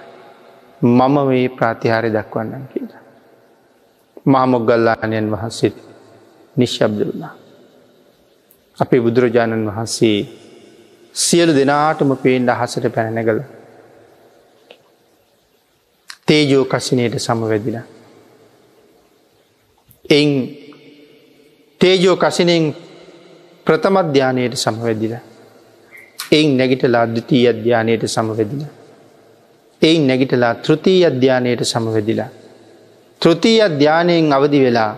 මම 0.82 1.14
මේ 1.28 1.48
ප්‍රාතිහාරය 1.50 2.10
දක්වන්නම් 2.10 2.64
කියලා. 2.66 3.02
මහමොග්ගල්ලානයන් 4.26 5.30
වහන්සේත් 5.30 5.76
නිශ්ශබ්ද 6.56 7.00
වුණා. 7.02 7.34
අපේ 8.78 9.00
බුදුරජාණන් 9.00 9.66
වහන්සේ 9.66 10.18
සියලු 11.14 11.52
දෙනාටම 11.54 12.16
පේෙන් 12.16 12.50
අහසට 12.50 12.84
පැනැනගල. 12.94 13.40
තේජෝ 16.26 16.64
කසිනයට 16.64 17.18
සමවැදිලා. 17.18 17.86
එයින් 20.10 20.32
තේජෝ 21.80 22.16
කසිනෙන් 22.16 22.64
ප්‍රථමධ්‍යානයට 23.66 24.54
සමවැදිල. 24.54 25.14
එයින් 26.32 26.56
නැගිටලා 26.58 27.02
අද්විතී 27.02 27.44
අධ්‍යානයට 27.48 28.04
සමවැදිල. 28.06 28.62
එයින් 29.82 30.06
නැගිටලා 30.06 30.54
තෘතිී 30.56 31.04
අධ්‍යානයට 31.04 31.62
සමවැදිලා. 31.64 32.28
තෘතිී 33.22 33.62
අධ්‍යානයෙන් 33.62 34.32
අවදි 34.32 34.60
වෙලා 34.64 34.92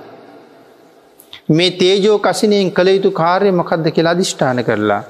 මේ 1.48 1.70
තේජෝ 1.72 2.18
කසිනයෙන් 2.18 2.72
කළ 2.72 2.88
යුතු 2.88 3.10
කාර්ය 3.12 3.52
මොකක්ද 3.52 3.86
කියලා 3.90 4.14
අධිෂ්ඨාන 4.16 4.64
කරලා 4.64 5.02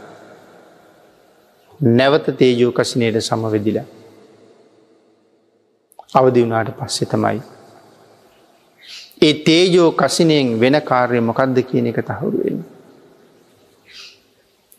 නැවත 1.81 2.27
තේජෝ 2.39 2.73
කසිනයට 2.73 3.21
සමවෙදිලා. 3.21 3.89
අවදි 6.15 6.43
වුණාට 6.43 6.71
පස්සෙ 6.79 7.05
තමයි 7.07 7.41
ඒ 9.23 9.35
තේජෝ 9.47 9.91
කසිනයෙන් 9.93 10.49
වෙන 10.61 10.77
කාර්ය 10.81 11.21
මොකක්ද 11.21 11.59
කියන 11.69 11.87
එක 11.91 11.99
තහවුරුවෙන්. 12.09 12.59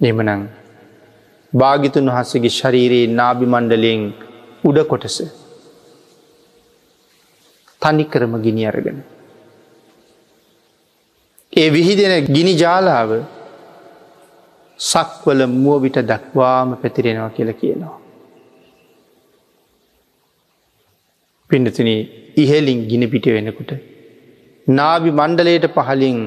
එමනං 0.01 0.41
භාගිතුන් 1.53 2.11
වහසගේ 2.15 2.53
ශරීරයේ 2.57 3.13
නාභි 3.19 3.45
මණ්ඩලයෙන් 3.45 4.01
උඩ 4.63 4.79
කොටස 4.91 5.17
තනිකරම 7.81 8.33
ගිනි 8.41 8.65
අරගෙන. 8.65 8.99
ඒ 11.53 11.69
විහිදෙන 11.69 12.13
ගිනි 12.35 12.53
ජාලාව 12.55 13.11
සක්වල 14.79 15.41
මුවවිට 15.55 15.97
දක්වාම 16.11 16.69
පැතිරෙනවා 16.75 17.31
කියල 17.37 17.53
කියනවා. 17.53 17.97
පිඩතුන 21.49 21.89
ඉහෙලින් 22.37 22.79
ගිනි 22.91 23.07
පිට 23.07 23.25
වෙනකුට 23.37 23.73
නාවි 24.67 25.11
මණ්ඩලයට 25.11 25.65
පහලින් 25.67 26.19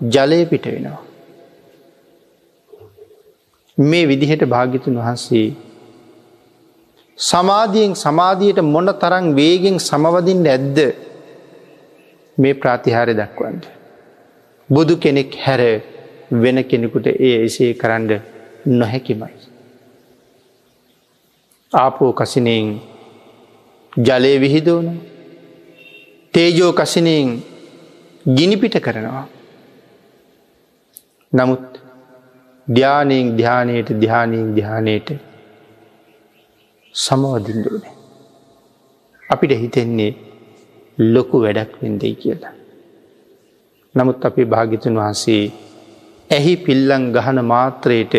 ජලය 0.00 0.46
පිට 0.46 0.64
වෙනවා. 0.66 1.02
මේ 3.78 4.08
විදිහට 4.08 4.42
භාගිතුන් 4.44 4.96
වහන්සේ 4.98 5.46
සමාධියෙන් 7.18 7.94
සමාධියයට 7.94 8.60
මොන 8.64 8.88
තරං 8.94 9.26
වේගෙන් 9.36 9.78
සමවදින් 9.80 10.42
ඇද්ද 10.46 10.78
මේ 12.38 12.54
ප්‍රාතිහාරය 12.54 13.14
දක්වන්ට. 13.14 13.64
බුදු 14.68 14.96
කෙනෙක් 14.96 15.32
හැර 15.44 15.62
වෙන 16.32 16.64
කෙනෙකුට 16.64 17.06
ඒ 17.06 17.36
එසේ 17.44 17.72
කරන්න 17.74 18.10
නොහැකිමයි. 18.66 19.34
ආපෝ 21.72 22.12
කසිනයෙන් 22.12 22.68
ජලය 23.92 24.34
විහිදෝන 24.40 24.86
තේජෝ 26.34 26.72
කසිනයෙන් 26.72 27.51
ගිනිපිට 28.26 28.76
කරනවා. 28.78 29.26
නමුත් 31.32 31.64
ධ්‍යානයෙන් 32.68 33.36
ධ්‍යානයට 33.36 33.88
ධ්‍යානයෙන් 33.92 34.54
ධ්‍යානයට 34.54 35.08
සමවදින්දුවන. 36.94 37.82
අපිට 39.30 39.52
හිතෙන්නේ 39.52 40.12
ලොකු 40.98 41.42
වැඩක් 41.42 41.72
වෙන්දයි 41.82 42.14
කියලා. 42.14 42.54
නමුත් 43.94 44.24
අපි 44.24 44.44
භාගිතුන් 44.44 44.94
වහන්සේ 44.94 45.44
ඇහි 46.30 46.54
පිල්ලං 46.56 47.04
ගහන 47.12 47.38
මාත්‍රයට 47.44 48.14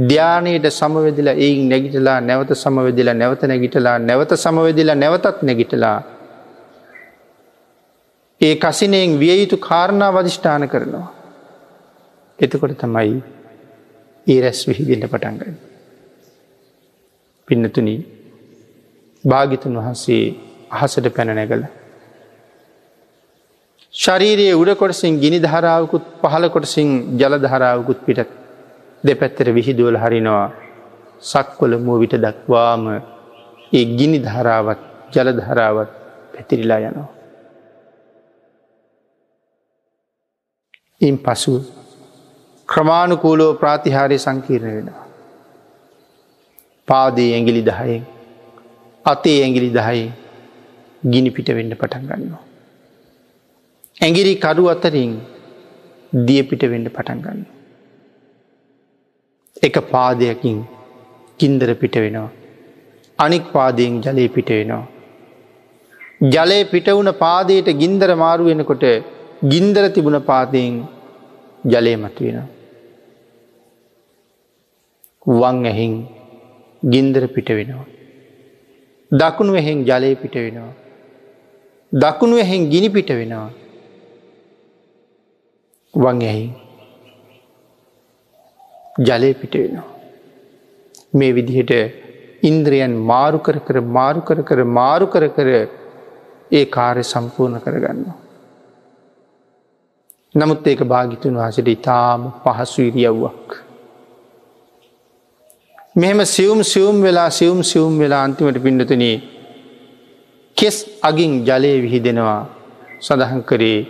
ධ්‍යානයට 0.00 0.66
සමවෙදිලා 0.70 1.36
ඒ 1.36 1.54
නැගිටලා 1.62 2.20
නැවත 2.20 2.52
සමවෙදිලා 2.54 3.14
නැවත 3.14 3.42
නැගිටලා 3.42 3.98
නැවත 4.00 4.32
සමවෙදිලා 4.36 4.94
නැවතත් 4.94 5.38
නැගිටලා 5.42 5.98
ඒ 8.42 8.54
කසිනයෙන් 8.56 9.18
විය 9.18 9.34
යුතු 9.40 9.56
කාරණා 9.58 10.10
වධිෂ්ඨාන 10.12 10.64
කරනවා. 10.68 11.08
එතකොට 12.38 12.74
තමයි 12.76 13.12
ඒ 14.26 14.38
රැස් 14.40 14.60
විහිදිට 14.68 15.04
පටන්ගන්න. 15.04 15.54
පින්නතුනී 17.48 18.00
භාගිතුන් 19.24 19.78
වහන්සේ 19.78 20.24
අහසට 20.72 21.06
පැන 21.10 21.30
නැගල. 21.30 21.62
ශරීරයේ 23.94 24.54
උඩකොටසින් 24.54 25.20
ගිනි 25.20 25.38
ධාරාවකුත් 25.38 26.04
පහළ 26.20 26.46
කොටසින් 26.48 26.90
ජල 27.18 27.34
ධාරාවකුත් 27.38 27.98
පිටත් 28.06 28.30
දෙපැත්තර 29.04 29.48
විහිදුවල 29.52 29.96
හරිනවා 29.96 30.46
සක්වල 31.22 31.72
මුවවිට 31.78 32.14
දක්වාම 32.18 32.84
ඒ 33.72 33.84
ගිනි 33.92 34.18
ධාරාවත් 34.18 34.80
ජල 35.12 35.28
ධාරාවත් 35.32 35.90
පැතිරිලා 36.32 36.80
යනවා. 36.84 37.21
ඉන් 41.06 41.16
පසු 41.24 41.52
ක්‍රමාණුකූලෝ 42.68 43.52
ප්‍රාතිහාරය 43.60 44.18
සංකීර්ණ 44.24 44.74
වෙනවා. 44.76 45.06
පාදේ 46.88 47.30
ඇගිලි 47.36 47.62
දහයෙන් 47.68 48.02
අතේ 49.04 49.38
ඇගිලි 49.44 49.70
දහයි 49.78 50.04
ගිනි 51.12 51.30
පිට 51.36 51.48
වෙන්න 51.56 51.74
පටන් 51.80 52.04
ගන්නවා. 52.10 52.42
ඇගිරි 54.00 54.34
කඩු 54.44 54.68
අතරින් 54.74 55.14
දිය 56.28 56.42
පිට 56.50 56.64
වෙන්න 56.72 56.86
පටන් 56.96 57.24
ගන්න. 57.24 57.42
එක 59.62 59.76
පාදයකින් 59.92 60.60
කින්දර 61.40 61.70
පිට 61.82 61.98
වෙනවා. 62.04 62.30
අනික් 63.18 63.44
පාදයෙන් 63.56 63.98
ජලය 64.06 64.28
පිට 64.36 64.50
වෙනවා. 64.58 64.84
ජලය 66.34 66.60
පිට 66.72 66.88
වුණ 66.98 67.12
පාදයට 67.24 67.68
ගින්දර 67.82 68.10
මාරු 68.24 68.48
වෙනකොට 68.50 68.86
ගින්දර 69.50 69.84
තිබුණ 69.94 70.18
පාදයෙන් 70.20 70.74
ජලය 71.66 71.94
මතු 71.96 72.24
වෙන. 72.24 72.38
වං 75.26 75.66
ඇහින් 75.66 75.94
ගින්දර 76.82 77.26
පිට 77.26 77.48
වෙනවා. 77.48 77.86
දකුණු 79.10 79.54
එහෙන් 79.54 79.84
ජලය 79.84 80.14
පිට 80.14 80.34
වෙනවා. 80.34 80.72
දකුණු 81.92 82.36
එහෙන් 82.36 82.70
ගිනි 82.70 82.88
පිට 82.88 83.10
වෙනවා. 83.10 83.50
වං 85.94 86.22
ඇහි 86.22 86.46
ජලය 89.08 89.34
පිට 89.34 89.54
වෙනවා. 89.54 89.86
මේ 91.14 91.32
විදිහට 91.32 91.72
ඉන්ද්‍රියන් 92.42 92.94
මාරු 93.10 93.38
කර 93.38 93.58
කර 93.58 93.80
මාරු 93.98 94.20
කර 94.20 94.42
කර 94.42 94.64
මාරු 94.78 95.06
කර 95.06 95.28
කර 95.28 95.48
ඒ 96.50 96.64
කාරය 96.76 97.02
සම්පූර්ණ 97.02 97.64
කරගන්නවා. 97.66 98.21
නමුත් 100.34 100.66
ඒක 100.66 100.80
භාගිතුන් 100.84 101.34
වහසට 101.36 101.68
ඉතාම 101.68 102.20
පහසු 102.42 102.82
ඉරියව්වක්. 102.82 103.48
මෙහෙම 105.94 106.20
සියුම් 106.26 106.60
සියුම් 106.64 107.02
වෙලා 107.02 107.30
සියුම් 107.30 107.58
සියුම් 107.62 107.98
වෙලා 107.98 108.22
අන්තිමට 108.24 108.58
පිඩතුන 108.58 109.04
කෙස් 110.56 110.76
අගින් 111.02 111.32
ජලය 111.44 111.72
විහිදෙනවා 111.82 112.40
සඳහන් 113.00 113.42
කරේ 113.42 113.80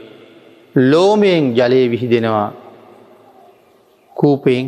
ලෝමයෙන් 0.75 1.45
ජලය 1.55 1.83
විහිදෙනවා 1.91 2.49
කූපයෙන් 4.17 4.67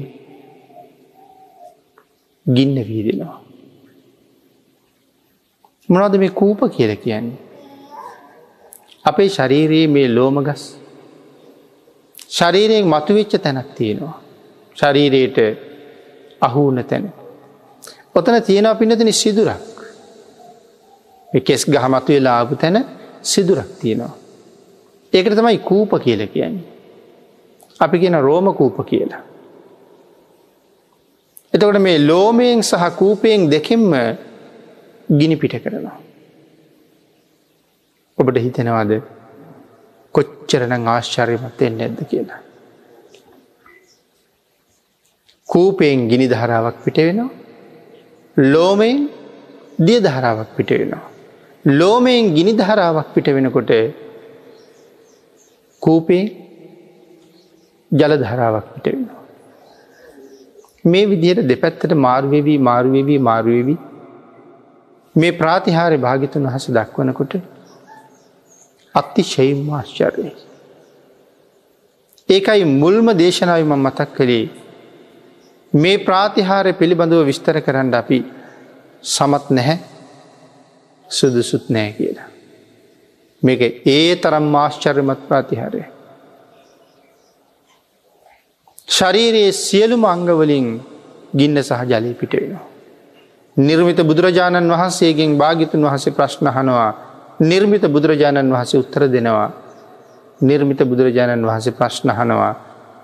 ගින්න 2.46 2.76
වීදෙනවා. 2.88 3.40
මොනවද 5.88 6.14
මේ 6.18 6.32
කූප 6.32 6.60
කියල 6.70 6.92
කියන්නේ. 6.96 7.38
අපේ 9.04 9.28
ශරීරයේ 9.30 9.86
මේ 9.88 10.08
ලෝමගස් 10.10 10.62
ශරීරයෙන් 12.30 12.86
මතුවෙච්ච 12.86 13.32
තැනක් 13.42 13.74
තියෙනවා. 13.74 14.20
ශරීරයට 14.76 15.38
අහුවන 16.40 16.84
තැන. 16.84 17.12
ඔතන 18.14 18.42
තියෙනවා 18.42 18.74
පිනතින 18.74 19.12
සිදුරක්. 19.12 19.74
කෙස් 21.40 21.66
ගහමතු 21.66 22.12
වෙලා 22.12 22.38
ආපු 22.38 22.56
තැන 22.56 22.84
සිදුරක් 23.22 23.68
තියෙනවා. 23.80 24.14
ඒකට 25.12 25.36
තමයි 25.36 25.58
කූප 25.58 25.90
කියල 26.04 26.26
කියන්නේ. 26.26 26.64
අපි 27.80 27.98
කියන 27.98 28.20
රෝම 28.20 28.54
කූප 28.54 28.76
කියලා. 28.86 29.22
එතකොට 31.54 31.78
මේ 31.78 32.06
ලෝමයෙන් 32.06 32.62
සහ 32.62 32.96
කූපයෙන් 32.96 33.50
දෙකෙන්ම 33.50 33.92
ගිනි 35.08 35.36
පිට 35.36 35.54
කරනවා. 35.62 35.98
ඔබට 38.18 38.38
හිතෙනවාද 38.38 39.02
කොච්චරන 40.14 40.72
ආශ්චර්යමත්යෙන් 40.88 41.78
නැද්ද 41.78 42.00
කියලා. 42.10 42.40
කූපයෙන් 45.48 46.08
ගිනි 46.08 46.26
ධාරාවක් 46.28 46.78
පිට 46.84 46.98
වෙනවා. 46.98 47.30
ලෝමයෙන් 48.36 48.98
දිය 49.78 49.98
ධාරාවක් 50.00 50.50
පිට 50.56 50.70
වෙනවා. 50.70 51.04
ලෝමයෙන් 51.64 52.32
ගිනි 52.34 52.52
ධාරාවක් 52.52 53.08
පිට 53.14 53.28
වෙනකොට 53.28 53.72
කූපේ 55.82 56.24
ජල 57.90 58.12
ධාරාවක් 58.18 58.66
පිට 58.74 58.86
වෙනවා. 58.86 59.22
මේ 60.84 61.04
විදිහට 61.06 61.48
දෙපැත්තට 61.48 61.92
මාර්වවී 61.98 62.58
මාර්වවී 62.60 63.18
මාරුවවී 63.20 63.78
මේ 65.16 65.32
ප්‍රාතිහාරය 65.32 65.98
භාගිතුන් 65.98 66.46
වහස 66.46 66.66
දක්වනකොට 66.70 67.34
අත්තිශයිම් 68.94 69.70
ආශ්චර්යය. 69.70 70.32
ඒකයි 72.28 72.64
මුල්ම 72.74 73.06
දේශනාවම 73.14 73.72
මතක් 73.76 74.10
කළේ 74.16 74.44
මේ 75.72 75.96
ප්‍රාතිහාරය 76.00 76.72
පිළිබඳව 76.72 77.26
විස්තර 77.26 77.56
කරන්න 77.60 77.94
අපි 77.94 78.18
සමත් 79.04 79.44
නැහැ 79.50 79.78
සුදුසුත් 81.10 81.64
නෑ 81.68 81.90
කියලා. 81.92 82.28
මේක 83.42 83.60
ඒ 83.86 84.16
තරම් 84.16 84.46
ආශ්චර්යමත් 84.56 85.20
ප්‍රාතිහාරය. 85.28 85.82
ශරීරයේ 88.88 89.52
සියලුම 89.54 90.04
අංගවලින් 90.04 90.68
ගින්න 91.34 91.56
සහ 91.60 91.82
ජලය 91.84 92.14
පිට 92.14 92.32
වෙනවා. 92.32 92.64
නිර්මිත 93.56 94.00
බුදුරජාණන් 94.02 94.70
වහන්සේගෙන් 94.70 95.36
භාගිතුන් 95.36 95.84
වහසේ 95.84 96.12
ප්‍රශ්නහනවා 96.12 96.92
නිර්මිත 97.40 97.84
බුදුරජාණන් 97.84 98.52
වහසේ 98.52 98.78
උත්තර 98.78 99.02
දෙනවා. 99.08 99.50
නිර්මිත 100.40 100.80
බුදුරජාණන් 100.80 101.44
වහසේ 101.44 101.72
ප්‍රශ්නහනවා 101.72 102.54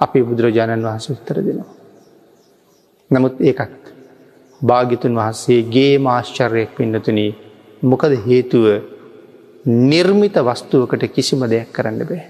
අපි 0.00 0.22
බුදුරජාණන් 0.22 0.84
වහස 0.84 1.10
උත්තර 1.10 1.36
දෙනවා. 1.38 1.68
නමුත් 3.10 3.34
ඒකත් 3.40 3.80
භාගිතුන් 4.60 5.14
වහන්සේගේ 5.14 5.98
මාශ්චර්යයක් 5.98 6.70
පින්නතුන 6.76 7.18
මොකද 7.82 8.12
හේතුව 8.26 8.66
නිර්මිත 9.66 10.36
වස්තුවකට 10.38 11.04
කිසිම 11.08 11.40
දෙයක් 11.44 11.72
කරන්න 11.72 11.98
බෑ. 12.00 12.22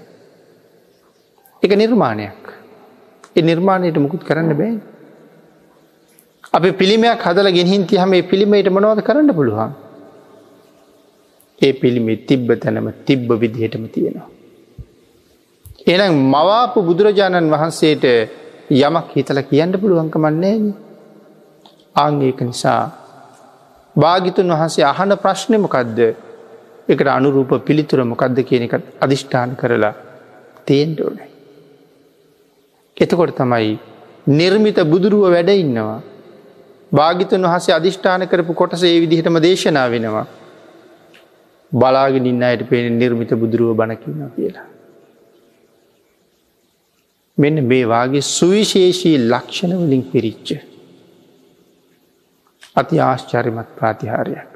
එක 1.63 1.71
නිර්මාණයක්. 1.73 2.41
ඒ 3.35 3.41
නිර්මාණයට 3.41 3.97
මුකුත් 3.97 4.23
කරන්න 4.23 4.53
බෑ. 4.53 4.73
අපි 6.53 6.71
පිළිමයක් 6.71 7.19
හදල 7.19 7.47
ගෙනහින් 7.49 7.85
තිහම 7.85 8.09
මේ 8.09 8.23
පිළිමයට 8.23 8.67
මනවද 8.67 9.01
කරන්න 9.01 9.33
පුළුවන්. 9.33 9.71
ඒ 11.61 11.73
පිළිමි 11.73 12.15
තිබ්බ 12.19 12.49
තැනම 12.57 12.87
තිබ්බ 13.05 13.29
විදිහටම 13.33 13.83
තියෙනවා. 13.87 14.27
එනම් 15.87 16.15
මවාපු 16.27 16.79
බුදුරජාණන් 16.81 17.51
වහන්සේට 17.51 18.05
යමක් 18.79 19.07
හිතල 19.15 19.39
කියන්න 19.43 19.73
පුළුවන්කමන්නේ 19.73 20.57
ආංගේක 21.95 22.41
නිසා 22.41 22.81
භාගිතුන් 23.95 24.53
වහන්සේ 24.53 24.85
අහන 24.85 25.11
ප්‍රශ්නමකක්ද 25.17 25.99
එකට 26.89 27.07
අනුරූප 27.09 27.51
පිළිතුර 27.65 27.99
මොකක්ද 28.03 28.37
කියන 28.43 28.63
එක 28.63 28.73
අධිෂ්ඨාන 28.99 29.55
කරලා 29.55 29.93
තේන්ට 30.65 30.99
ඕනෑ. 30.99 31.29
එතකොට 32.97 33.35
තමයි 33.35 33.71
නිර්මිත 34.29 34.79
බුදුරුව 34.85 35.25
වැඩ 35.27 35.49
ඉන්නවා. 35.55 35.99
භාගිතන් 36.91 37.45
වහසේ 37.45 37.73
අධිෂ්ඨාන 37.73 38.27
කරපු 38.27 38.53
කොටස 38.53 38.83
ඒ 38.83 38.99
විදිහටම 38.99 39.37
දේශනා 39.39 39.87
වෙනවා. 39.89 40.25
බලාගෙන 41.71 42.25
ඉන්න 42.25 42.43
අයට 42.43 42.69
පේන 42.69 42.97
නිර්මිත 42.99 43.31
බුදුරුව 43.33 43.75
බණකින්න 43.75 44.31
කියලා. 44.35 44.67
මෙන්න 47.37 47.63
මේ 47.67 47.85
වාගේ 47.87 48.21
සුවිශේෂී 48.21 49.17
ලක්ෂණ 49.17 49.73
වලින් 49.77 50.03
පිරිච්ච. 50.11 50.49
අති 52.75 52.99
ආශ්චරිමත් 52.99 53.69
ප්‍රාතිහාරයක්. 53.77 54.53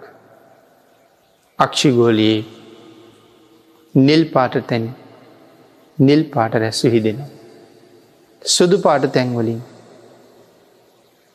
අක්ෂිගෝලයේ 1.60 2.46
නිල් 3.96 4.24
පාට 4.26 4.56
තැන් 4.68 4.86
නිල් 6.00 6.24
පාට 6.24 6.54
රැස් 6.56 6.84
විහිදෙනවා. 6.84 7.32
සුදු 8.46 8.78
පාට 8.78 9.06
තැන්වලින් 9.14 9.62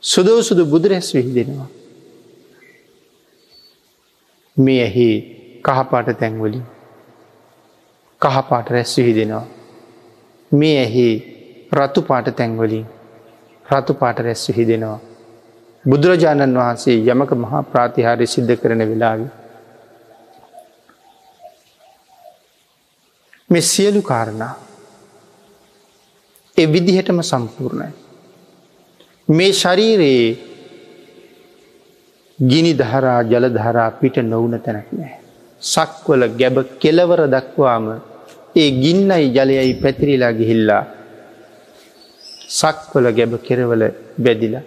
සුදෝ 0.02 0.42
සුදු 0.42 0.66
බුදුරැස් 0.66 1.14
විහිදෙනවා. 1.14 1.68
මේ 4.56 4.82
ඇහි 4.82 5.39
කහපාට 5.64 6.08
තැන්වලින් 6.20 6.64
කහපාට 8.22 8.70
රැස් 8.70 8.96
විහිදෙනවා. 8.98 9.46
මේ 10.52 10.78
ඇහි 10.78 11.06
රතු 11.72 12.02
පාට 12.02 12.28
තැන්වලින් 12.36 12.86
රතු 13.66 13.94
පාට 13.94 14.18
රැස් 14.18 14.48
විහිදෙනවා. 14.48 15.00
බුදුරජාණන් 15.84 16.58
වහන්සේ 16.58 16.96
යමක 17.06 17.30
මහා 17.34 17.62
ප්‍රාතිහාරය 17.62 18.26
සිද්ධ 18.26 18.56
කරන 18.56 18.82
වෙලාවි. 18.90 19.26
මෙ 23.50 23.60
සියලු 23.62 24.02
කාරණා 24.02 24.54
එ 26.56 26.66
විදිහටම 26.66 27.20
සම්පූර්ණයි. 27.22 27.92
මේ 29.28 29.52
ශරීරයේ 29.52 30.28
ගිනි 32.38 32.72
දහරා 32.74 33.20
ජලධරා 33.22 33.90
පිට 33.90 34.16
නොවන 34.24 34.60
තැනක් 34.60 34.92
නෑ. 34.92 35.19
සක්වල 35.62 36.22
ගැබ 36.40 36.56
කෙලවර 36.82 37.20
දක්වාම 37.28 37.86
ඒ 38.56 38.70
ගින්නයි 38.82 39.26
ජලයයි 39.36 39.74
පැතිරිලා 39.82 40.32
ගිහිල්ලා 40.32 40.84
සක්වල 42.50 43.06
ගැබ 43.18 43.32
කෙරවල 43.46 43.82
බැදිලා 44.24 44.64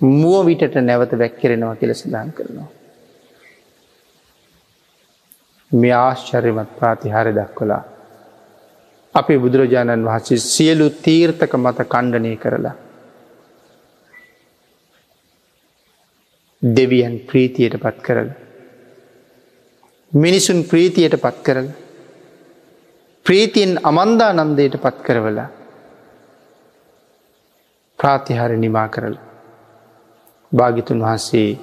මුව 0.00 0.44
විටට 0.46 0.76
නැවත 0.80 1.12
වැැක්කෙරෙනවා 1.12 1.76
කියල 1.76 1.92
සඳහන් 1.94 2.30
කරනවා. 2.36 2.68
මේ 5.70 5.96
ආශ්චර්යමත් 5.96 6.70
ප්‍රාතිහාරය 6.78 7.32
දක්වලා 7.34 7.82
අපේ 9.14 9.38
බුදුරජාණන් 9.38 10.06
වහන්සේ 10.08 10.38
සියලු 10.44 10.86
තීර්ථක 11.04 11.52
මත 11.56 11.88
කණ්ඩනය 11.88 12.36
කරලා. 12.36 12.76
දෙවියන් 16.62 17.14
ප්‍රීතියට 17.28 17.76
පත් 17.78 17.98
කරල. 18.02 18.30
මිනිසුන් 20.12 20.64
ප්‍රීතියට 20.64 21.14
පත් 21.14 21.36
කරල. 21.42 21.66
ප්‍රීතියෙන් 23.26 23.78
අමන්දා 23.82 24.32
නන්දයට 24.34 24.74
පත් 24.76 24.96
කරවලා 24.98 25.48
ප්‍රාතිහාර 27.98 28.52
නිමා 28.56 28.88
කරල. 28.88 29.14
භාගිතුන් 30.52 31.00
වහන්සේ 31.00 31.58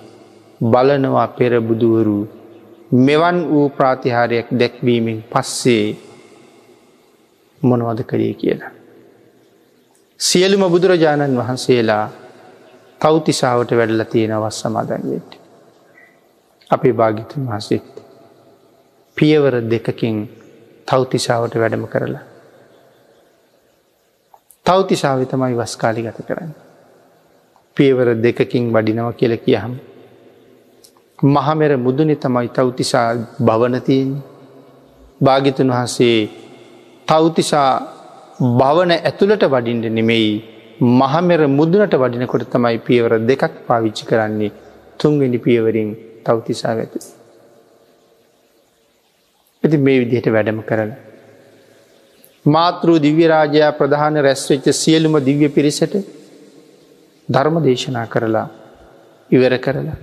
බලනවා 0.61 1.27
පෙර 1.29 1.61
බුදුවරු 1.61 2.19
මෙවන් 2.91 3.37
වූ 3.49 3.69
ප්‍රාතිහාරයක් 3.69 4.47
දැක්වීමෙන් 4.51 5.19
පස්සේ 5.25 5.97
මොනවද 7.61 7.99
කරේ 8.03 8.33
කියලා. 8.33 8.71
සියලුම 10.19 10.63
බුදුරජාණන් 10.71 11.37
වහන්සේලා 11.37 12.05
තෞතිසාාවට 13.01 13.71
වැඩල 13.71 14.03
තියෙන 14.05 14.41
වස් 14.41 14.61
සමාදන්වෙට. 14.61 15.31
අපේ 16.71 16.93
භාගිතුන් 16.93 17.47
වහසෙත්. 17.47 18.06
පියවර 19.17 19.55
දෙකකින් 19.63 20.15
තෞතිසාාවට 20.85 21.55
වැඩම 21.55 21.85
කරලා. 21.87 22.23
තෞතිසාාව 24.65 25.25
තමයි 25.25 25.55
වස්කාලි 25.55 26.01
ගත 26.03 26.25
කරන්න. 26.27 26.51
පියවර 27.77 28.07
දෙකකින් 28.15 28.71
වඩිනව 28.71 29.09
කියල 29.15 29.33
කියහම්. 29.39 29.73
මහමෙර 31.19 31.71
මුදුනෙ 31.77 32.15
තමයි 32.17 32.49
තෞතිසා 32.49 33.07
භවනතියෙන් 33.41 34.11
භාගිතුන් 35.21 35.69
වහන්සේ 35.69 36.29
තෞතිසා 37.07 37.71
භවන 38.59 38.91
ඇතුළට 38.93 39.43
වඩින්ට 39.47 39.85
නෙමෙයි 39.89 40.31
මහමෙර 40.79 41.47
මුදුනට 41.49 41.93
වඩිනකොට 41.95 42.49
තමයි 42.49 42.77
පියවර 42.79 43.13
දෙකක් 43.21 43.53
පාවිච්චි 43.67 44.05
කරන්නේ 44.05 44.51
තුන්වෙනි 44.99 45.39
පියවරින් 45.39 45.89
තෞතිසා 46.23 46.73
ඇත. 46.73 47.16
ඇති 49.63 49.77
මේ 49.77 49.99
විදිහට 49.99 50.27
වැඩම 50.27 50.59
කරන. 50.61 50.91
මාතෘ 52.45 52.87
දිව්‍යරාජයා 52.99 53.71
ප්‍රධාන 53.71 54.15
රැස්වෙච්ච 54.17 54.67
සියලුම 54.73 55.15
දිව්‍ය 55.19 55.47
පිරිසට 55.49 55.93
ධර්ම 57.29 57.55
දේශනා 57.63 58.05
කරලා 58.05 58.47
ඉවර 59.29 59.53
කරලා. 59.57 59.97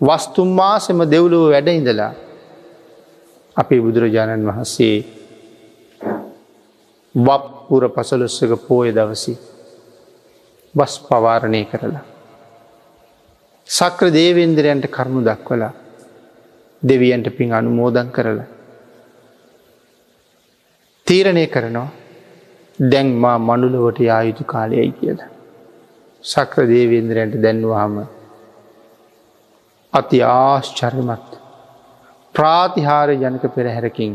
වස්තුම් 0.00 0.48
මාසෙම 0.52 1.00
දෙව්ලුව 1.06 1.44
වැඩ 1.50 1.68
ඉඳලා 1.70 2.12
අපේ 3.56 3.80
බුදුරජාණන් 3.80 4.48
වහන්සේ 4.48 4.96
වප්පුර 7.14 7.82
පසලොස්සක 7.88 8.52
පෝය 8.66 8.88
දවසි 8.92 9.34
බස් 10.74 10.94
පවාරණය 11.00 11.62
කරලා. 11.64 12.04
සක්‍ර 13.68 14.06
දේවේන්දරයන්ට 14.10 14.86
කරුණු 14.88 15.20
දක්වලා 15.22 15.72
දෙවියන්ට 16.82 17.28
පින් 17.36 17.52
අනුමෝදන් 17.52 18.10
කරලා. 18.10 18.46
තීරණය 21.06 21.46
කරනවා 21.46 21.88
දැන් 22.78 23.08
මා 23.14 23.38
මනුලවට 23.38 23.98
යායුතු 24.00 24.44
කාලයයි 24.44 24.92
කියල. 24.92 25.18
සක්‍ර 26.24 26.62
දේවේන්ද්‍රයන්ට 26.66 27.34
දැන්වාම 27.42 27.94
අති 29.92 30.18
ආශ්චර්මත් 30.22 31.28
ප්‍රාතිහාර 32.34 33.08
ජනක 33.12 33.44
පෙරහැරකින් 33.54 34.14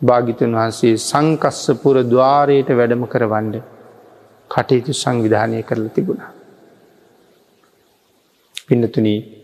භාගිතුන් 0.00 0.56
වහන්සේ 0.56 0.94
සංකස්සපුර 1.00 1.96
දවාරයට 2.04 2.70
වැඩම 2.70 3.04
කරවන්ඩ 3.06 3.56
කටයුතු 4.50 4.92
සංවිධානය 4.92 5.62
කරල 5.62 5.86
තිබුණා. 5.88 6.32
පින්නතුනී 8.68 9.39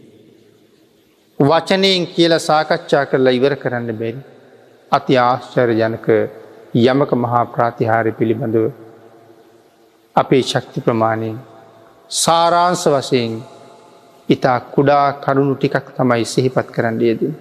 වචනයෙන් 1.39 2.07
කියල 2.07 2.33
සාකච්ඡා 2.41 3.05
කරලා 3.07 3.33
ඉවර 3.33 3.55
කරන්න 3.57 3.89
බැරි 3.95 4.21
අති 4.93 5.17
ආශ්චර 5.19 5.71
ජනක 5.73 6.07
යමක 6.85 7.11
මහා 7.15 7.43
ප්‍රාතිහාරය 7.47 8.13
පිළිබඳව 8.13 8.65
අපේ 10.17 10.43
ශක්ති 10.43 10.81
ප්‍රමාණයෙන් 10.81 11.37
සාරාංස 12.11 12.87
වශයෙන් 12.87 13.37
ඉතා 14.29 14.59
කුඩා 14.71 15.05
කරුණු 15.19 15.55
ටිකක් 15.57 15.93
තමයි 15.93 16.25
සිහිපත් 16.25 16.69
කරන්න 16.71 16.99
යෙදී. 17.03 17.35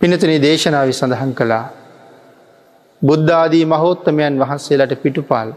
පිනතුනේ 0.00 0.40
දේශනාව 0.40 0.90
සඳහන් 0.90 1.32
කළා 1.32 1.64
බුද්ධාදී 3.02 3.64
මහෝත්තමයන් 3.66 4.40
වහන්සේලට 4.40 5.00
පිටුපාල් 5.02 5.50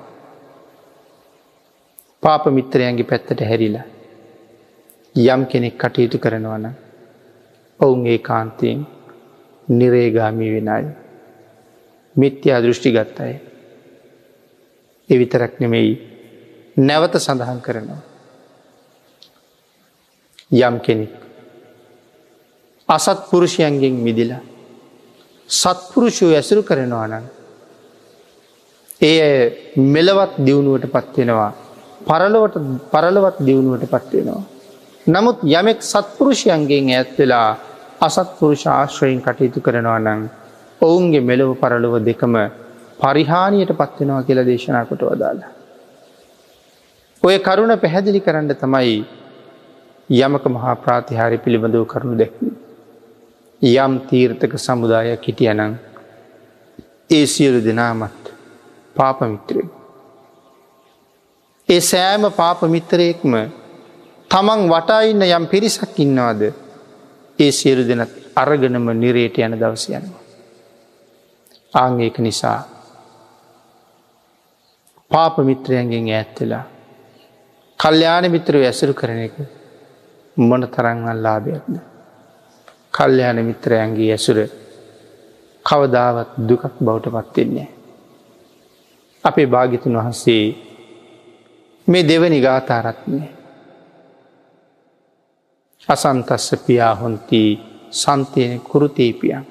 පාප 2.24 2.44
මිත්‍රයන්ගේ 2.52 3.10
පැත්තට 3.10 3.42
හැරිලා 3.44 3.88
යම් 5.18 5.42
කෙනෙක් 5.46 5.76
කටයුතු 5.76 6.18
කරනවන 6.18 6.66
ඔවුන් 7.80 8.06
ඒ 8.06 8.20
කාන්තයෙන් 8.20 8.80
නිරේගාමී 9.68 10.52
වෙනයි 10.56 10.88
මිත්‍යා 12.16 12.62
දෘෂ්ටි 12.62 12.90
ගත්තයි 12.92 13.36
එවිතරක් 15.10 15.54
නෙමෙයි 15.60 15.94
නැවත 16.80 17.16
සඳහන් 17.18 17.60
කරනවා 17.62 18.02
යම් 20.62 20.76
කෙනෙක් 20.80 21.14
අසත් 22.90 23.20
පුරුෂයන්ගෙන් 23.30 23.96
මිදිලා 24.00 24.44
සත්පුරුෂය 25.50 26.26
ඇසුරු 26.32 26.62
කරනවා 26.64 27.08
නම් 27.08 27.26
ඒ 29.02 29.32
මෙලවත් 29.88 30.34
දියුණුවට 30.40 30.94
පත්වෙනවා 30.94 31.52
පරලොවට 32.06 32.56
පරලවත් 32.92 33.38
දියුණුවට 33.40 33.90
පත්වෙනවා. 33.90 34.44
නමුත් 35.08 35.38
යමෙක් 35.50 35.80
සත්පුරුෂයන්ගෙන් 35.84 36.90
ඇත්වෙලා 36.92 37.50
අසත්පුරුෂ 38.02 38.64
ආශ්‍රයෙන් 38.68 39.20
කටයුතු 39.22 39.60
කරනවා 39.62 40.00
නම් 40.00 40.22
ඔවුන්ගේ 40.82 41.22
මෙලොව 41.22 41.52
පරලොව 41.56 41.94
දෙකම 42.06 42.34
පරිහානියට 43.00 43.72
පත්වෙනවා 43.74 44.24
කියලා 44.24 44.46
දේශනා 44.46 44.86
කොට 44.86 45.04
වදාලා. 45.04 45.52
ඔය 47.24 47.38
කරුණ 47.40 47.74
පැහැදිලි 47.78 48.20
කරන්න 48.20 48.56
තමයි 48.56 48.98
යමක 50.10 50.46
මහා 50.48 50.76
ප්‍රාතිහාරි 50.78 51.38
පිළිබඳව 51.38 51.86
කරුණු 51.86 52.18
දැක්ම. 52.18 52.50
යම් 53.62 53.94
තීර්ථක 54.10 54.54
සමුදායක් 54.58 55.24
හිටියනං 55.24 55.62
ඒ 57.10 57.26
සියලු 57.28 57.62
දෙනාමත් 57.62 58.24
පාපමිත්‍රය. 58.96 59.64
ඒ 61.70 61.82
සෑම 61.82 62.28
පාපමිත්‍රයෙක්ම 62.34 63.34
තමන් 64.32 64.62
වටයින්න 64.68 65.22
යම් 65.30 65.46
පිරිසක් 65.48 65.98
ඉන්නවාද 65.98 66.42
ඒ 67.40 67.52
සියලු 67.52 67.84
දෙනත් 67.84 68.12
අරගනම 68.36 68.88
නිරේට 68.94 69.38
යන 69.40 69.56
දවස 69.56 69.86
යනවා. 69.90 70.22
ආංඒක 71.74 72.18
නිසා 72.20 72.60
පාපමිත්‍රයන්ගෙන් 75.12 76.10
ඇත්තලා 76.12 76.64
කල්්‍යාන 77.80 78.26
මිත්‍රව 78.30 78.62
ඇසරු 78.64 78.94
කරන 78.94 79.20
එක 79.20 79.36
මොන 80.38 80.68
තරංවල් 80.68 81.20
ලාභයක්ද. 81.20 81.76
කල්්‍යයාන 82.94 83.40
මිත්‍රයන්ගේ 83.42 84.12
ඇසුර 84.12 84.38
කවදාවත් 85.66 86.30
දුකක් 86.40 86.64
බවට 86.78 87.16
පත්වෙන්නේ. 87.16 87.70
අපේ 89.24 89.48
භාගිතුන් 89.48 89.98
වහන්සේ 89.98 90.46
මේ 91.88 92.04
දෙවනි 92.04 92.40
ගාතාරත්නය 92.42 93.37
අසන්තස්ස 95.90 96.48
පියා 96.60 96.94
හොන්ති 96.96 97.42
සන්තයන 97.94 98.54
කුරුතේපියන් 98.62 99.44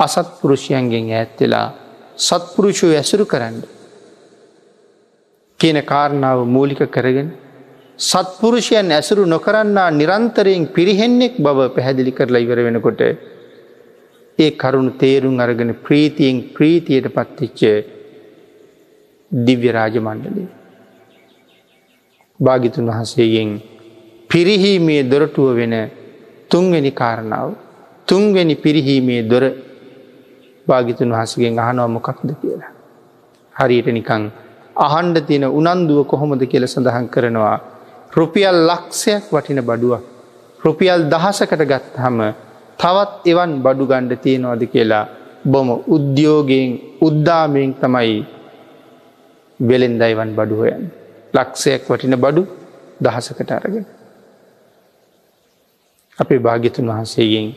අසත්පුරුෂයන්ගෙන් 0.00 1.06
ඇත්වෙලා 1.12 1.68
සත්පුරුෂය 2.18 2.90
ඇසුරු 2.92 3.24
කරන්න 3.24 3.56
කියන 5.60 5.78
කාරණාව 5.82 6.40
මූලික 6.46 6.82
කරගෙන 6.88 7.30
සත්පුරුෂයන් 7.98 8.90
ඇසුරු 8.90 9.24
නොකරන්නා 9.26 9.88
නිරන්තරයෙන් 9.92 10.64
පිරිහෙන්නෙක් 10.68 11.34
බව 11.38 11.58
පැහැදිලි 11.68 12.12
කරලා 12.12 12.40
ඉවර 12.40 12.60
වෙනකොට 12.60 13.00
ඒ 14.38 14.50
කරුණු 14.52 14.92
තේරුම් 14.96 15.36
අරගෙන 15.38 15.72
ප්‍රීතියෙන් 15.78 16.36
ප්‍රීතියට 16.54 17.08
පත්තිච්ච 17.08 17.60
දිව්‍ය 19.32 19.68
රාජ 19.70 19.94
මණ්ඩලේ. 19.98 20.48
භාගිතුන් 22.40 22.88
වහන්සේගෙන් 22.88 23.50
පිරිහීමේ 24.30 25.02
දොරටුව 25.10 25.48
වෙන 25.58 25.74
තුන්වෙනි 26.50 26.92
කාරණාව 26.92 27.48
තුන්වෙනි 28.08 28.54
පිරිහීමේ 28.56 29.22
දොර 29.22 29.44
භාගිතුන් 30.66 31.10
වහසගෙන් 31.10 31.58
අහනවමොකක්ද 31.58 32.30
කියලා. 32.40 32.72
හරියට 33.54 33.88
නිකං 33.96 34.22
අහන්ඩ 34.78 35.16
තියෙන 35.28 35.46
උනන්දුව 35.50 35.98
කොහොමද 36.06 36.42
කියල 36.46 36.64
සඳහන් 36.66 37.06
කරනවා. 37.08 37.58
රුපියල් 38.12 38.58
ලක්ෂයක් 38.68 39.24
වටින 39.30 39.60
බඩුවක්. 39.62 40.02
රුපියල් 40.60 41.02
දහසකට 41.12 41.62
ගත්හම 41.64 42.18
තවත් 42.78 43.12
එවන් 43.26 43.52
බඩු 43.64 43.84
ගණ්ඩ 43.86 44.22
තියෙනවාද 44.24 44.62
කියලා 44.66 45.04
බොම 45.44 45.68
උද්‍යෝගයෙන් 45.88 46.70
උද්දාමයෙන් 47.00 47.70
තමයි 47.74 48.18
වෙලෙන්දයිවන් 49.60 50.30
බඩුහයන්. 50.38 50.82
ලක්ෂයක් 51.34 51.82
වටින 51.88 52.14
බඩු 52.16 52.42
දහසකට 53.00 53.50
අරගෙන. 53.52 53.86
අපේ 56.20 56.38
භාගිතුන් 56.38 56.86
වහන්සේගෙන් 56.86 57.48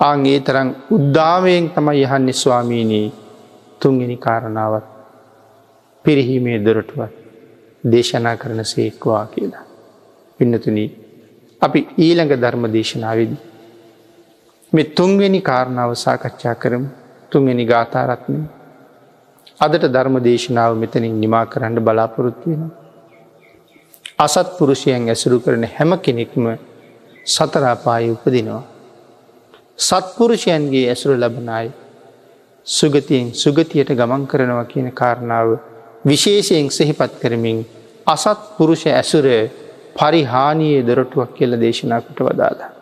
ආගේ 0.00 0.38
තරම් 0.40 0.68
උද්දාමයෙන් 0.90 1.70
තමයි 1.70 2.02
යහන්නේ 2.02 2.32
ස්වාමීනී 2.34 3.06
තුන්ගෙන 3.80 4.12
කාරණාවත් 4.18 4.86
පිරිහීමේ 6.04 6.58
දොරටුවත් 6.64 7.12
දේශනා 7.84 8.36
කරන 8.36 8.60
සේක්වා 8.64 9.24
කියලා. 9.26 9.64
පින්නතුනී 10.40 10.88
අපි 11.62 11.80
ඊළඟ 11.98 12.34
ධර්ම 12.34 12.64
දේශනාවේදී. 12.72 13.42
මෙ 14.72 14.82
තුන්වෙනි 14.90 15.40
කාරණාව 15.40 15.90
සාකච්ඡා 15.96 16.54
කරම 16.54 16.84
තුන්වෙනි 17.32 17.64
ගාථාරත්නය 17.64 18.40
අදට 19.60 19.84
ධර්ම 19.86 20.16
දේශනාව 20.20 20.72
මෙතනින් 20.76 21.14
නිමා 21.20 21.44
කරන්න 21.46 21.78
බලාපොරොත්තු 21.78 22.46
වෙන. 22.50 22.62
අසත් 24.18 24.48
පුරුෂයන් 24.58 25.08
ඇසුරු 25.08 25.38
කරන 25.40 25.64
හැම 25.68 25.92
කෙනෙක්ම 25.98 26.46
සතරාපාය 27.26 28.10
උපදිනවා. 28.10 28.62
සත්පුරුෂයන්ගේ 29.78 30.88
ඇසුර 30.88 31.12
ලබනයි 31.14 31.66
සුගතියෙන් 32.66 33.26
සුගතියට 33.34 33.90
ගමන් 33.90 34.26
කරනවා 34.26 34.64
කියන 34.64 34.88
කාරණාව 34.92 35.48
විශේෂයෙන් 36.04 36.70
සෙහිපත් 36.70 37.12
කරමින් 37.20 37.58
අසත් 38.06 38.40
පුරුෂ 38.56 38.84
ඇසුර 38.88 39.26
පරිහානියේ 39.94 40.86
දොරටුවක් 40.86 41.30
කියල 41.34 41.52
දේශනාකට 41.60 42.18
වදාලා. 42.20 42.73